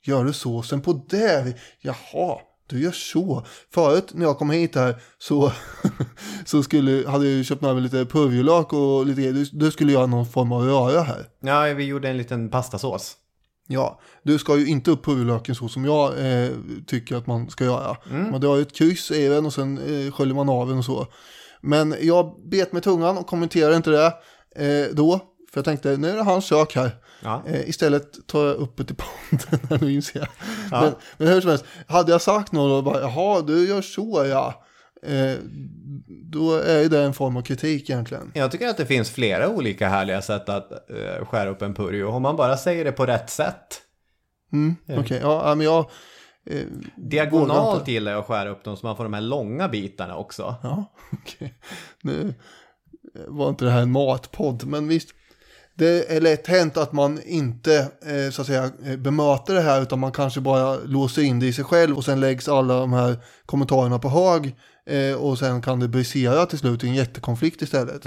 [0.05, 2.37] Gör du såsen på det vi- Jaha,
[2.67, 3.45] du gör så.
[3.73, 5.51] Förut när jag kom hit här så,
[6.45, 9.33] så skulle, hade jag köpt med mig lite purjolök och lite grejer.
[9.33, 11.25] Du, du skulle göra någon form av röra här.
[11.39, 13.17] Ja, vi gjorde en liten pastasås.
[13.67, 16.49] Ja, du ska ju inte upp purjolöken så som jag eh,
[16.87, 17.97] tycker att man ska göra.
[18.31, 21.07] Man drar ett kryss i den och sen eh, sköljer man av den och så.
[21.61, 24.13] Men jag bet med tungan och kommenterade inte det
[24.55, 25.19] eh, då.
[25.55, 26.91] För jag tänkte, nu är det hans kök här.
[27.23, 27.43] Ja.
[27.47, 30.27] Eh, istället tar jag upp det till podden här inser jag.
[30.71, 30.81] Ja.
[30.81, 34.25] Men, men hur som helst, hade jag sagt något och bara, jaha, du gör så
[34.29, 34.65] ja.
[35.03, 35.35] Eh,
[36.07, 38.31] då är ju det en form av kritik egentligen.
[38.35, 42.07] Jag tycker att det finns flera olika härliga sätt att eh, skära upp en purjo.
[42.07, 43.81] Om man bara säger det på rätt sätt.
[44.53, 45.79] Mm, Okej, ja, ja, men jag...
[46.45, 50.15] Eh, Diagonalt gillar jag att skära upp dem så man får de här långa bitarna
[50.15, 50.55] också.
[50.63, 51.53] Ja, okej.
[52.01, 52.33] Nu
[53.27, 55.09] var inte det här en matpodd, men visst.
[55.77, 59.81] Det är lätt hänt att man inte eh, så att säga eh, bemöter det här
[59.81, 62.93] utan man kanske bara låser in det i sig själv och sen läggs alla de
[62.93, 64.55] här kommentarerna på hög
[64.85, 68.05] eh, och sen kan det brisera till slut i en jättekonflikt istället.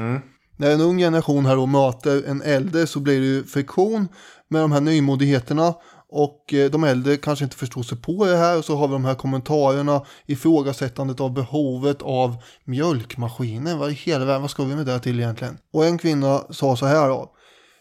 [0.57, 4.09] När en ung generation här då möter en äldre så blir det ju friktion
[4.49, 5.75] med de här nymodigheterna
[6.11, 9.05] och de äldre kanske inte förstår sig på det här och så har vi de
[9.05, 13.77] här kommentarerna ifrågasättandet av behovet av mjölkmaskiner.
[13.77, 15.59] Vad i hela världen, vad ska vi med det till egentligen?
[15.73, 17.35] Och en kvinna sa så här då.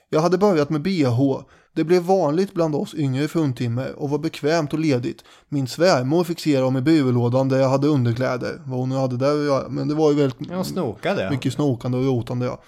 [0.09, 1.39] Jag hade börjat med bh.
[1.75, 5.23] Det blev vanligt bland oss yngre fruntimmer och var bekvämt och ledigt.
[5.49, 8.61] Min svärmor fick se dem i byrålådan där jag hade underkläder.
[8.65, 9.69] Vad hon nu hade där att göra.
[9.69, 11.29] Men det var ju väldigt Ja, hon snokade.
[11.31, 12.61] mycket snokande och rotande ja.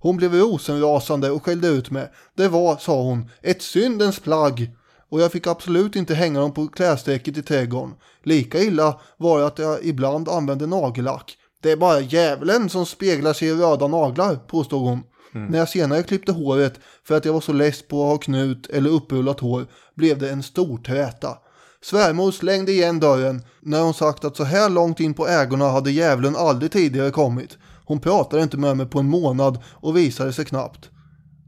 [0.00, 2.10] Hon blev rosenrasande och skällde ut mig.
[2.36, 4.70] Det var, sa hon, ett syndens plagg.
[5.10, 7.94] Och jag fick absolut inte hänga dem på klädsträcket i trädgården.
[8.24, 11.36] Lika illa var det att jag ibland använde nagellack.
[11.62, 15.02] Det är bara djävulen som speglar sig i röda naglar, påstod hon.
[15.34, 18.66] När jag senare klippte håret för att jag var så less på att ha knut
[18.66, 21.38] eller upprullat hår blev det en stor träta.
[21.82, 25.90] Svärmor slängde igen dörren när hon sagt att så här långt in på ägorna hade
[25.90, 27.58] djävulen aldrig tidigare kommit.
[27.84, 30.90] Hon pratade inte med mig på en månad och visade sig knappt.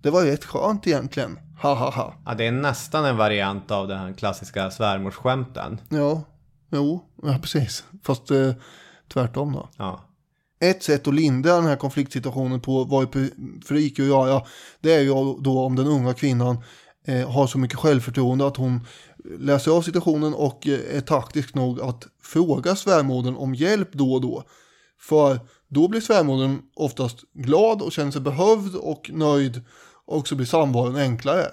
[0.02, 1.38] Det var rätt skönt egentligen.
[1.62, 2.14] Ha ha ha.
[2.26, 5.80] Ja, det är nästan en variant av den klassiska svärmorsskämten.
[5.88, 6.22] Ja,
[6.70, 7.84] jo, ja precis.
[8.04, 8.52] Fast eh,
[9.12, 9.68] tvärtom då.
[9.76, 10.05] Ja.
[10.60, 13.30] Ett sätt att lindra den här konfliktsituationen på vad är
[13.66, 14.42] frik att göra,
[14.80, 15.08] det är ju
[15.40, 16.58] då om den unga kvinnan
[17.06, 18.80] eh, har så mycket självförtroende att hon
[19.38, 24.20] läser av situationen och eh, är taktisk nog att fråga svärmodern om hjälp då och
[24.20, 24.42] då.
[25.00, 29.62] För då blir svärmodern oftast glad och känner sig behövd och nöjd
[30.06, 31.46] och så blir samvaron enklare.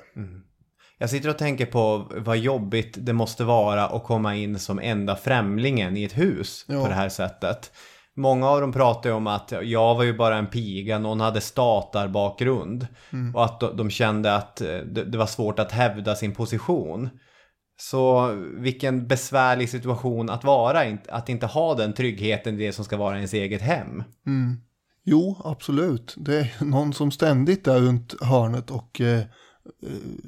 [0.97, 5.15] Jag sitter och tänker på vad jobbigt det måste vara att komma in som enda
[5.15, 6.81] främlingen i ett hus Ja.
[6.81, 7.71] på det här sättet.
[8.15, 11.41] Många av dem pratar ju om att jag var ju bara en piga, någon hade
[11.41, 12.87] statarbakgrund.
[13.13, 13.35] Mm.
[13.35, 17.09] Och att de, de kände att eh, det, var svårt att hävda sin position.
[17.77, 22.97] Så vilken besvärlig situation att vara, att inte ha den tryggheten i det som ska
[22.97, 24.03] vara ens eget hem.
[24.27, 24.57] Mm.
[25.05, 26.15] Jo, absolut.
[26.17, 29.25] Det är någon som ständigt är runt hörnet och eh, eh,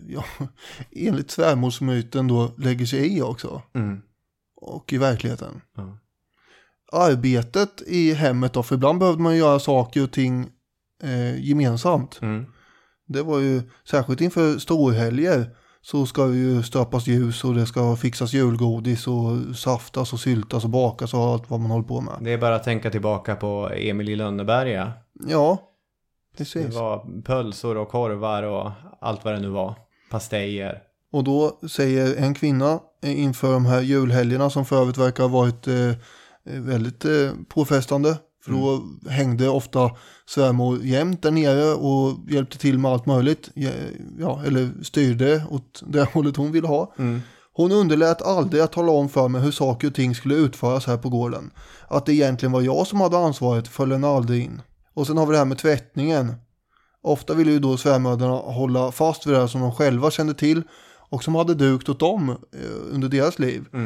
[0.07, 0.25] ja,
[0.91, 3.61] enligt svärmorsmyten då lägger sig i också.
[3.75, 4.01] Mm.
[4.55, 5.61] Och i verkligheten.
[5.75, 5.97] Ja.
[6.91, 10.49] Arbetet i hemmet då, för ibland behövde man göra saker och ting
[11.03, 12.19] eh, gemensamt.
[12.21, 12.45] Mm.
[13.07, 15.49] Det var ju särskilt inför storhelger
[15.81, 20.63] så ska det ju stöpas ljus och det ska fixas julgodis och saftas och syltas
[20.63, 22.13] och bakas och allt vad man håller på med.
[22.21, 24.93] Det är bara att tänka tillbaka på Emil i Lönneberga.
[25.27, 25.57] Ja,
[26.31, 26.75] Det precis.
[26.75, 28.71] var pölsor och korvar och
[29.01, 29.75] allt vad det nu var.
[30.11, 30.81] Pastejer.
[31.11, 35.29] Och då säger en kvinna eh, inför de här julhelgerna som för övrigt verkar ha
[35.29, 35.91] varit eh,
[36.45, 38.17] väldigt eh, påfrestande.
[38.45, 39.91] För då hängde ofta
[40.25, 43.49] svärmor jämt där nere och hjälpte till med allt möjligt.
[44.19, 46.93] Ja, eller styrde åt det hållet hon ville ha.
[47.53, 50.97] Hon underlät aldrig att tala om för mig hur saker och ting skulle utföras här
[50.97, 51.51] på gården.
[51.87, 54.61] Att det egentligen var jag som hade ansvaret föll henne aldrig in.
[54.93, 56.33] Och sen har vi det här med tvättningen.
[57.01, 60.63] Ofta ville ju då svärmödrarna hålla fast vid det här som de själva kände till
[61.09, 63.65] och som hade dukt åt dem eh, under deras liv.
[63.73, 63.79] Eh,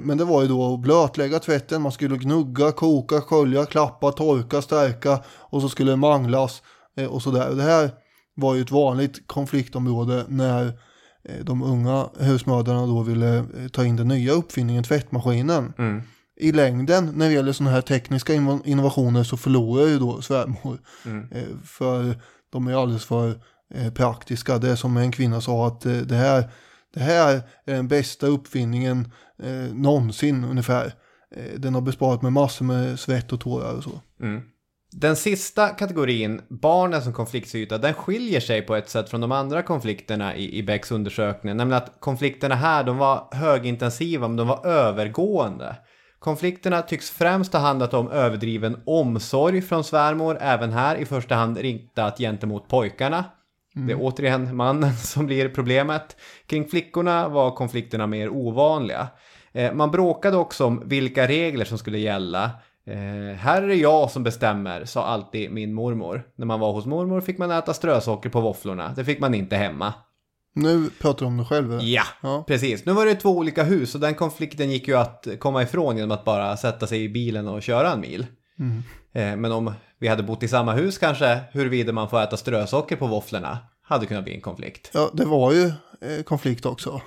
[0.00, 4.62] Men det var ju då att blötlägga tvätten, man skulle gnugga, koka, skölja, klappa, torka,
[4.62, 6.62] stärka och så skulle det manglas
[6.96, 7.50] eh, och sådär.
[7.54, 7.90] Det här
[8.34, 10.66] var ju ett vanligt konfliktområde när
[11.24, 15.72] eh, de unga husmödrarna då ville eh, ta in den nya uppfinningen tvättmaskinen.
[16.40, 20.78] I längden när det gäller sådana här tekniska inno- innovationer så förlorar ju då svärmor.
[21.32, 22.16] Eh, För
[22.52, 23.34] de är alldeles för
[23.74, 24.58] eh, praktiska.
[24.58, 26.50] Det är som en kvinna sa att eh, det här,
[26.98, 29.12] det här är den bästa uppfinningen
[29.42, 30.92] eh, någonsin ungefär.
[31.36, 34.00] Eh, den har besparat mig massor med svett och tårar och så.
[34.20, 34.42] Mm.
[34.92, 39.62] Den sista kategorin, barnen som konfliktyta, den skiljer sig på ett sätt från de andra
[39.62, 41.56] konflikterna i, i Becks undersökning.
[41.56, 45.76] Nämligen att konflikterna här, de var högintensiva men de var övergående.
[46.18, 51.58] Konflikterna tycks främst ha handlat om överdriven omsorg från svärmor, även här i första hand
[51.58, 53.24] riktat gentemot pojkarna.
[53.86, 56.16] Det är återigen mannen som blir problemet.
[56.46, 59.08] Kring flickorna var konflikterna mer ovanliga.
[59.52, 62.50] Eh, man bråkade också om vilka regler som skulle gälla.
[62.86, 66.22] Eh, här är det jag som bestämmer, sa alltid min mormor.
[66.36, 68.92] När man var hos mormor fick man äta strösocker på våfflorna.
[68.96, 69.94] Det fick man inte hemma.
[70.54, 71.72] Nu pratar du om dig själv.
[71.72, 71.84] eller?
[71.84, 72.44] Ja, Ja.
[72.46, 72.86] precis.
[72.86, 76.10] Nu var det två olika hus och den konflikten gick ju att komma ifrån genom
[76.10, 78.26] att bara sätta sig i bilen och köra en mil.
[78.58, 78.82] Mm.
[79.12, 82.96] Eh, Men om vi hade bott i samma hus kanske, huruvida man får äta strösocker
[82.96, 84.90] på våfflorna, hade kunnat bli en konflikt.
[84.94, 85.66] Ja, det var ju
[86.00, 87.00] eh, konflikt också.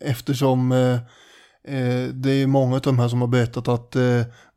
[0.00, 0.98] Eftersom eh,
[2.12, 3.96] det är många av de här som har berättat att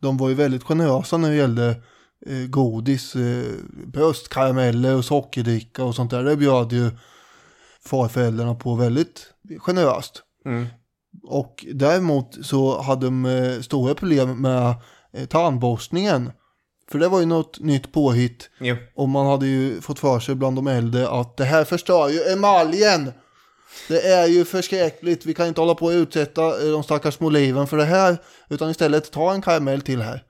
[0.02, 1.76] de var ju väldigt generösa när det gällde
[2.50, 3.16] godis,
[3.86, 6.24] bröstkarameller och sockerdricka och sånt där.
[6.24, 6.92] Det bjöd ju
[7.86, 10.24] farföräldrarna på väldigt generöst.
[10.46, 10.66] Mm.
[11.24, 14.76] Och däremot så hade de stora problem med
[15.30, 16.32] tandborstningen.
[16.92, 18.50] För det var ju något nytt påhitt.
[18.60, 18.76] Jo.
[18.96, 22.24] Och man hade ju fått för sig bland de äldre att det här förstör ju
[22.34, 23.12] emaljen.
[23.88, 25.26] Det är ju förskräckligt.
[25.26, 28.18] Vi kan inte hålla på att utsätta eh, de stackars små liven för det här.
[28.50, 30.24] Utan istället ta en karamell till här.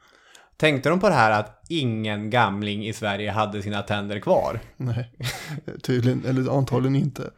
[0.58, 4.60] Tänkte de på det här att ingen gamling i Sverige hade sina tänder kvar?
[4.78, 5.12] Nej,
[5.84, 7.30] tydligen, eller antagligen inte.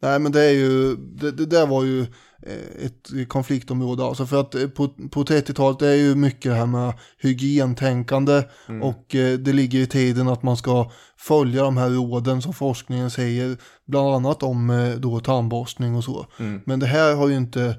[0.00, 2.00] Nej, men det är ju, det, det där var ju
[2.42, 4.04] eh, ett konfliktområde.
[4.04, 8.42] Alltså för att eh, på, på 30-talet det är ju mycket det här med hygien-tänkande
[8.82, 13.10] och eh, det ligger i tiden att man ska följa de här råden som forskningen
[13.10, 13.56] säger,
[13.86, 16.26] bland annat om då tandborstning och så.
[16.64, 17.76] Men det här har ju inte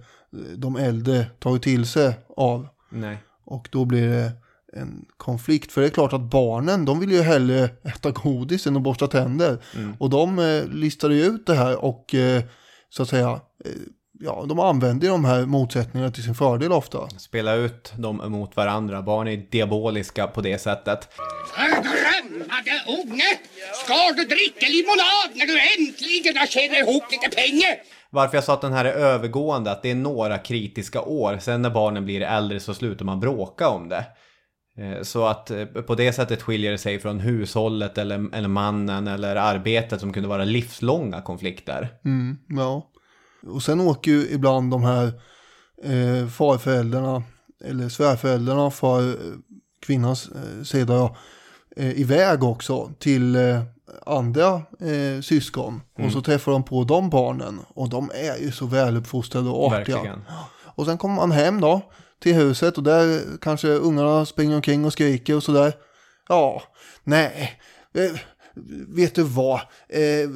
[0.55, 2.67] de äldre tagit till sig av.
[2.89, 3.23] Nej.
[3.45, 4.31] Och då blir det
[4.73, 5.71] en konflikt.
[5.71, 9.07] För det är klart att barnen, de vill ju hellre äta godis än att borsta
[9.07, 9.57] tänder.
[9.99, 12.43] Och de eh, listade ju ut det här och eh,
[12.89, 13.71] så att säga, eh,
[14.19, 17.09] ja, de använder ju de här motsättningarna till sin fördel ofta.
[17.17, 19.01] Spela ut dem mot varandra.
[19.01, 21.09] Barn är diaboliska på det sättet.
[21.55, 23.39] Förgrömmade unge!
[23.83, 27.75] Ska du dricka limonad när du äntligen har tjänat ihop lite pengar?
[28.09, 31.37] Varför jag sa att den här är övergående, att det är några kritiska år.
[31.41, 34.05] Sen när barnen blir äldre så slutar man bråka om det.
[34.79, 39.07] Eh, Så att eh, på det sättet skiljer det sig från hushållet eller, eller mannen
[39.07, 41.89] eller arbetet som kunde vara livslånga konflikter.
[42.05, 42.89] Mm, ja.
[43.47, 45.05] Och sen åker ju ibland de här
[45.83, 47.23] eh, farföräldrarna
[47.65, 49.15] eller svärföräldrarna för eh,
[49.85, 51.15] kvinnans eh, sida ja,
[51.75, 53.61] eh, iväg också till eh,
[54.05, 55.81] andra eh, syskon.
[56.05, 59.95] Och så träffar de på de barnen och de är ju så väluppfostrade och artiga.
[59.95, 60.21] Verkligen.
[60.75, 61.81] Och sen kommer man hem då
[62.19, 65.73] till huset och där kanske ungarna springer omkring och skriker och sådär.
[66.27, 66.63] Ja,
[67.03, 67.59] nej,
[67.93, 68.19] eh,
[68.87, 69.59] vet du vad?
[69.89, 70.29] Eh,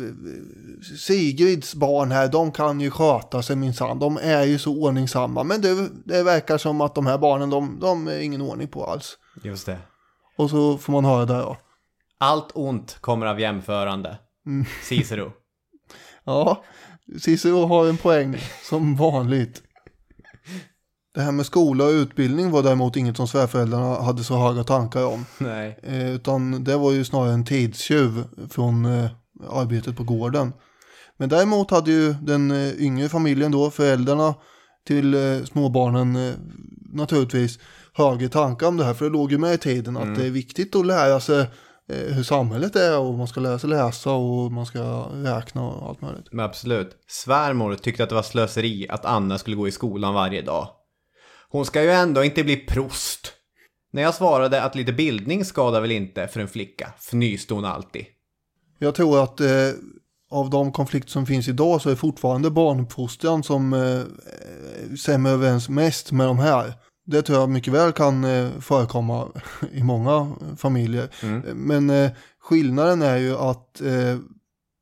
[0.99, 3.99] Sigrids barn här, de kan ju sköta sig minsann.
[3.99, 5.43] De är ju så ordningsamma.
[5.43, 8.85] Men det, det verkar som att de här barnen, de, de är ingen ordning på
[8.85, 9.17] alls.
[9.43, 9.77] Just det.
[10.37, 11.57] Och så får man höra där ja.
[12.17, 14.17] Allt ont kommer av jämförande.
[14.45, 14.65] Mm.
[14.83, 15.31] Cicero.
[16.25, 16.63] Ja,
[17.19, 18.37] Cicero har en poäng
[18.69, 19.63] som vanligt.
[21.15, 25.05] Det här med skola och utbildning var däremot inget som svärföräldrarna hade så höga tankar
[25.05, 25.25] om.
[25.37, 25.79] Nej.
[25.83, 29.09] Eh, utan det var ju snarare en tidstjuv från eh,
[29.49, 30.53] arbetet på gården.
[31.17, 34.35] Men däremot hade ju den eh, yngre familjen då, föräldrarna
[34.87, 36.33] till eh, småbarnen eh,
[36.93, 37.59] naturligtvis
[37.93, 38.93] högre tankar om det här.
[38.93, 40.17] För det låg ju med i tiden att Mm.
[40.19, 41.39] det är viktigt att lära sig
[41.89, 44.79] eh, hur samhället är och man ska lära sig läsa och man ska
[45.13, 46.25] räkna och allt möjligt.
[46.31, 46.97] Men absolut.
[47.07, 50.67] Svärmor tyckte att det var slöseri att Anna skulle gå i skolan varje dag.
[51.53, 53.33] Hon ska ju ändå inte bli prost.
[53.91, 58.05] När jag svarade att lite bildning skadar väl inte för en flicka, fnyste hon alltid.
[58.79, 59.69] Jag tror att eh,
[60.31, 64.01] av de konflikter som finns idag så är fortfarande barnuppfostran som eh,
[64.95, 66.73] stämmer överens mest med de här.
[67.05, 69.27] Det tror jag mycket väl kan eh, förekomma
[69.71, 71.09] i många familjer.
[71.53, 74.17] Men eh, skillnaden är ju att, eh,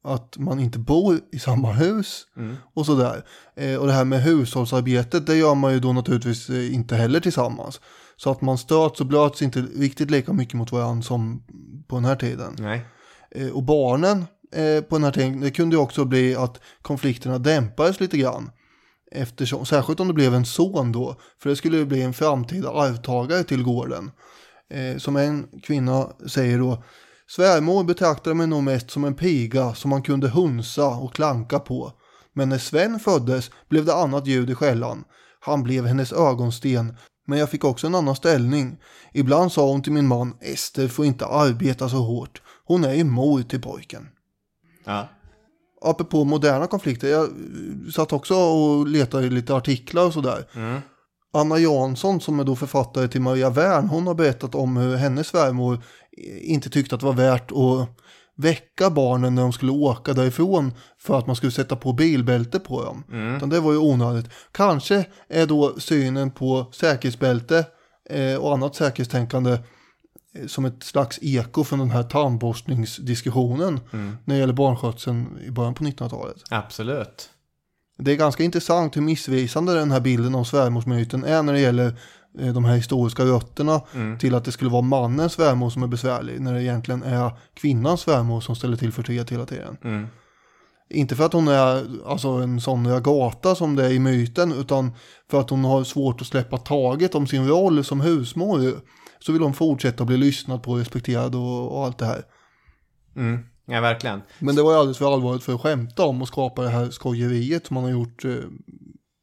[0.04, 2.26] att man inte bor i samma hus
[2.74, 3.26] och sådär.
[3.56, 7.20] Eh, och det här med hushållsarbetet det gör man ju då naturligtvis eh, inte heller
[7.20, 7.82] tillsammans.
[8.18, 11.44] Så att man stöts och blöts inte riktigt lika mycket mot varandra som
[11.88, 12.56] på den här tiden.
[12.60, 12.86] Nej.
[13.32, 14.26] Eh, och barnen
[14.56, 18.52] eh, på den här tiden, det kunde ju också bli att konflikterna dämpades lite grann.
[19.12, 22.70] Eftersom, särskilt om det blev en son då, för det skulle ju bli en framtida
[22.70, 24.12] arvtagare till gården.
[24.98, 26.84] Som en kvinna säger då,
[27.36, 31.94] svärmor betraktade mig nog mest som en piga som man kunde hunsa och klanka på.
[32.34, 35.04] Men när Sven föddes blev det annat ljud i skällan.
[35.40, 36.98] Han blev hennes ögonsten,
[37.28, 38.78] men jag fick också en annan ställning.
[39.14, 42.42] Ibland sa hon till min man, Ester får inte arbeta så hårt.
[42.66, 44.08] Hon är ju mor till pojken.
[44.86, 45.08] Ja.
[45.82, 50.48] Apropå moderna konflikter, jag eh, satt också och letade i lite artiklar och sådär.
[50.56, 50.82] Mm.
[51.34, 55.28] Anna Jansson som är då författare till Maria Wern, hon har berättat om hur hennes
[55.28, 55.84] svärmor
[56.42, 57.90] inte tyckte att det var värt att
[58.36, 62.84] väcka barnen när de skulle åka därifrån för att man skulle sätta på bilbälte på
[62.84, 63.04] dem.
[63.12, 63.36] Mm.
[63.36, 64.30] Utan det var ju onödigt.
[64.52, 67.66] Kanske är då synen på säkerhetsbälte
[68.10, 74.18] eh, och annat säkerhetstänkande eh, som ett slags eko från den här tandborstningsdiskussionen Mm.
[74.26, 76.38] när det gäller barnskötseln i början på 1900-talet.
[76.50, 77.30] Absolut.
[77.98, 81.96] Det är ganska intressant hur missvisande den här bilden av svärmorsmyten är när det gäller
[82.34, 84.18] de här historiska rötterna Mm.
[84.18, 88.02] till att det skulle vara mannens svärmor som är besvärlig när det egentligen är kvinnans
[88.02, 89.78] svärmor som ställer till förtret hela tiden.
[89.84, 90.08] Mm.
[90.90, 94.92] Inte för att hon är alltså, en sån ragata som det är i myten utan
[95.32, 98.74] för att hon har svårt att släppa taget om sin roll som husmor.
[99.20, 102.24] Så vill hon fortsätta bli lyssnad på, respekterad och, och allt det här.
[103.16, 103.40] Mm.
[103.66, 104.22] Ja, verkligen.
[104.40, 106.90] Men det var ju alldeles för allvarligt för att skämta om och skapa det här
[106.90, 108.32] skojeriet som man har gjort eh,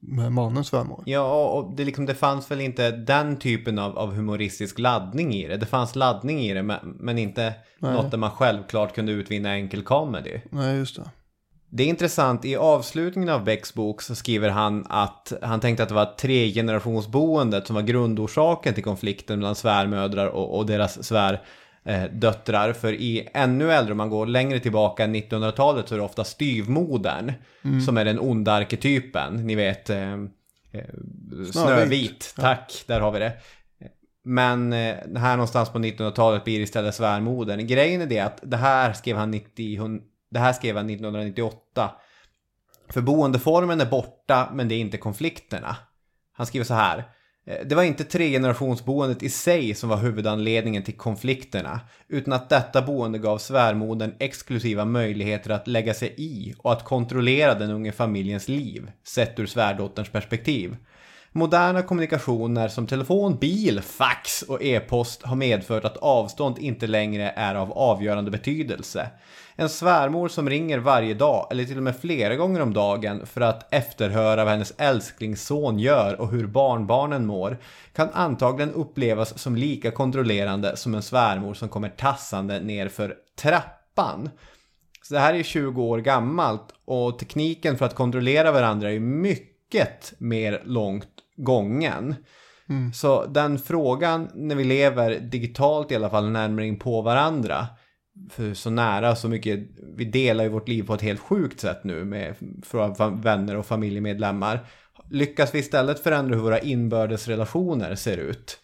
[0.08, 1.02] med mannens svärmor.
[1.06, 5.48] Ja, och det, liksom, det fanns väl inte den typen av, av humoristisk laddning i
[5.48, 5.56] det.
[5.56, 7.92] Det fanns laddning i det, men, men inte Nej.
[7.92, 10.40] något där man självklart kunde utvinna enkel comedy.
[10.50, 11.10] Nej, just det.
[11.70, 15.88] Det är intressant, i avslutningen av Becks bok så skriver han att han tänkte att
[15.88, 21.42] det var tregenerationsboendet som var grundorsaken till konflikten mellan svärmödrar och, och deras svär
[22.12, 22.72] döttrar.
[22.72, 26.24] För i ännu äldre, om man går längre tillbaka än 1900-talet så är det ofta
[26.24, 27.32] styvmodern
[27.64, 27.80] Mm.
[27.80, 29.34] som är den onda arketypen.
[29.46, 30.18] Ni vet, eh, eh,
[30.72, 31.52] Snövit.
[31.54, 32.42] Snövit, Ja.
[32.42, 33.32] tack, där har vi det.
[34.24, 37.66] Men eh, här någonstans på 1900-talet blir det istället svärmodern.
[37.66, 40.00] Grejen är det att det här skrev han, 90,
[40.30, 41.90] det här skrev han 1998.
[42.90, 45.76] För boendeformen är borta, men det är inte konflikterna.
[46.32, 47.04] Han skriver så här.
[47.48, 52.82] Eh, det var inte tregenerationsboendet i sig som var huvudanledningen till konflikterna, utan att detta
[52.82, 58.48] boende gav svärmodern exklusiva möjligheter att lägga sig i och att kontrollera den unge familjens
[58.48, 60.76] liv, sett ur svärdotterns perspektiv.
[61.32, 67.54] Moderna kommunikationer som telefon, bil, fax och e-post har medfört att avstånd inte längre är
[67.54, 69.10] av avgörande betydelse.
[69.60, 73.40] En svärmor som ringer varje dag, eller till och med flera gånger om dagen, för
[73.40, 77.58] att efterhöra vad hennes älsklingsson gör och hur barnbarnen mår,
[77.92, 84.30] kan antagligen upplevas som lika kontrollerande som en svärmor som kommer tassande ner för trappan.
[85.02, 89.00] Så det här är ju 20 år gammalt och tekniken för att kontrollera varandra är
[89.00, 92.14] mycket mer långt gången.
[92.68, 92.92] Mm.
[92.92, 97.66] Så den frågan när vi lever digitalt i alla fall närmare in på varandra.
[98.30, 99.60] För så nära, så mycket,
[99.96, 102.34] vi delar ju vårt liv på ett helt sjukt sätt nu med
[103.22, 104.66] vänner och familjemedlemmar.
[105.10, 108.58] Lyckas vi istället förändra hur våra inbördes relationer ser ut?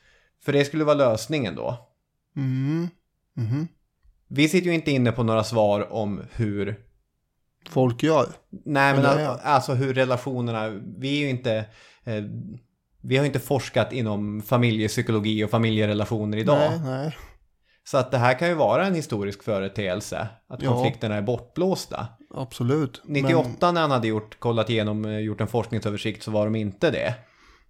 [0.44, 1.90] För det skulle vara lösningen då.
[2.36, 2.88] Mm.
[3.36, 3.68] Mhm.
[4.28, 6.76] Vi sitter ju inte inne på några svar om hur
[7.68, 8.26] Folk gör.
[8.50, 9.40] Nej, men Eller al- ja.
[9.42, 10.68] alltså hur relationerna,
[10.98, 11.54] vi är ju inte,
[12.04, 12.24] eh,
[13.02, 16.58] vi har ju inte forskat inom familjepsykologi och familjerelationer idag.
[16.70, 17.16] Nej, nej.
[17.86, 20.72] Så att det här kan ju vara en historisk företeelse, att Ja.
[20.72, 22.06] konflikterna är bortblåsta.
[22.34, 23.02] Absolut.
[23.04, 26.90] 98 när han hade gjort, kollat igenom, eh, gjort en forskningsöversikt så var de inte
[26.90, 27.14] det.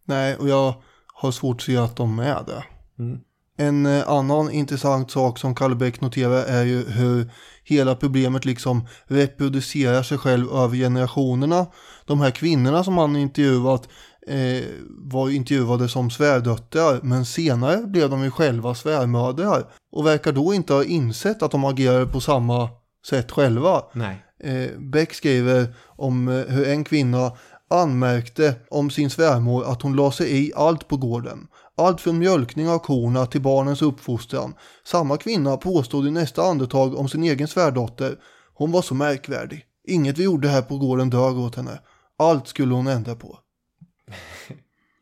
[0.05, 0.74] Nej, och jag
[1.15, 2.65] har svårt att se att de är det.
[2.99, 3.19] Mm.
[3.57, 7.31] En eh, annan intressant sak som Kalle Bäck noterar är ju hur
[7.65, 11.66] hela problemet liksom reproducerar sig själv över generationerna.
[12.07, 13.89] De här kvinnorna som han intervjuat
[14.26, 20.32] eh, var ju intervjuade som svärdöttrar men senare blev de ju själva svärmödrar och verkar
[20.32, 22.68] då inte ha insett att de agerar på samma
[23.06, 23.82] sätt själva.
[23.92, 24.24] Nej.
[24.40, 27.32] Eh, Beck skriver om eh, hur en kvinna
[27.70, 31.46] anmärkte om sin svärmor att hon la sig i allt på gården.
[31.76, 34.55] Allt från mjölkning av korna till barnens uppfostran.
[34.86, 38.16] Samma kvinna påstod i nästa andetag om sin egen svärdotter.
[38.55, 39.64] Hon var så märkvärdig.
[39.88, 41.80] Inget vi gjorde här på gården dög åt henne.
[42.18, 43.38] Allt skulle hon ändra på.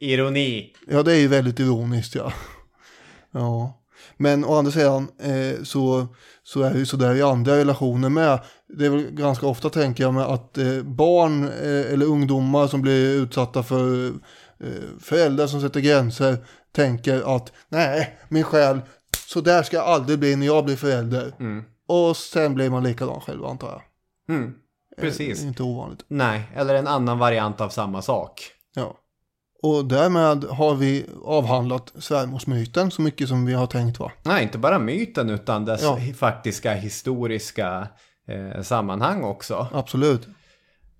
[0.02, 0.72] Ironi.
[0.86, 2.32] Ja, det är ju väldigt ironiskt ja.
[3.30, 3.78] Ja.
[4.16, 6.06] Men å andra sidan eh, så,
[6.42, 8.40] så är det ju sådär i andra relationer med.
[8.78, 12.82] Det är väl ganska ofta tänker jag med att eh, barn eh, eller ungdomar som
[12.82, 14.06] blir utsatta för
[14.60, 16.36] eh, föräldrar som sätter gränser
[16.72, 18.80] tänker att nej, min själ,
[19.26, 21.34] så där ska jag aldrig bli när jag blir förälder.
[21.40, 21.64] Mm.
[21.88, 23.82] Och sen blir man likadan själv antar jag.
[24.36, 24.54] Mm.
[25.00, 25.42] Precis.
[25.42, 26.04] Eh, inte ovanligt.
[26.08, 28.42] Nej, eller en annan variant av samma sak.
[28.74, 28.98] Ja.
[29.62, 34.12] Och därmed har vi avhandlat svärmorsmyten så mycket som vi har tänkt va?
[34.22, 35.98] Nej, inte bara myten utan dess Ja.
[36.16, 37.88] faktiska historiska
[38.28, 39.66] eh, sammanhang också.
[39.72, 40.28] Absolut.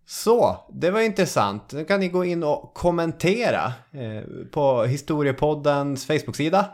[0.07, 1.73] Så, det var intressant.
[1.73, 4.23] Nu kan ni gå in och kommentera eh,
[4.53, 6.67] på Historiepoddens Facebook-sida.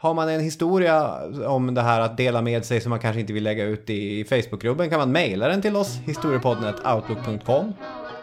[0.00, 3.32] Har man en historia om det här att dela med sig som man kanske inte
[3.32, 7.72] vill lägga ut i Facebookgruppen kan man mejla den till oss, historiepodden.outlook.com.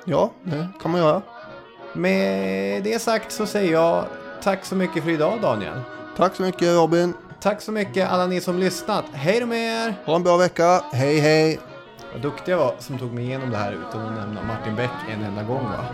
[0.06, 1.22] Ja, det kan man göra.
[1.96, 4.06] Med det sagt så säger jag
[4.44, 5.82] tack så mycket för idag Daniel.
[6.18, 7.14] Tack så mycket Robin.
[7.42, 9.06] Tack så mycket alla ni som lyssnat.
[9.14, 9.96] Hej då med er!
[10.06, 10.82] Ha en bra vecka.
[10.94, 11.60] Hej hej!
[12.14, 14.92] Vad duktig jag var som tog mig igenom det här utan att nämna Martin Beck
[15.14, 15.86] en enda gång va?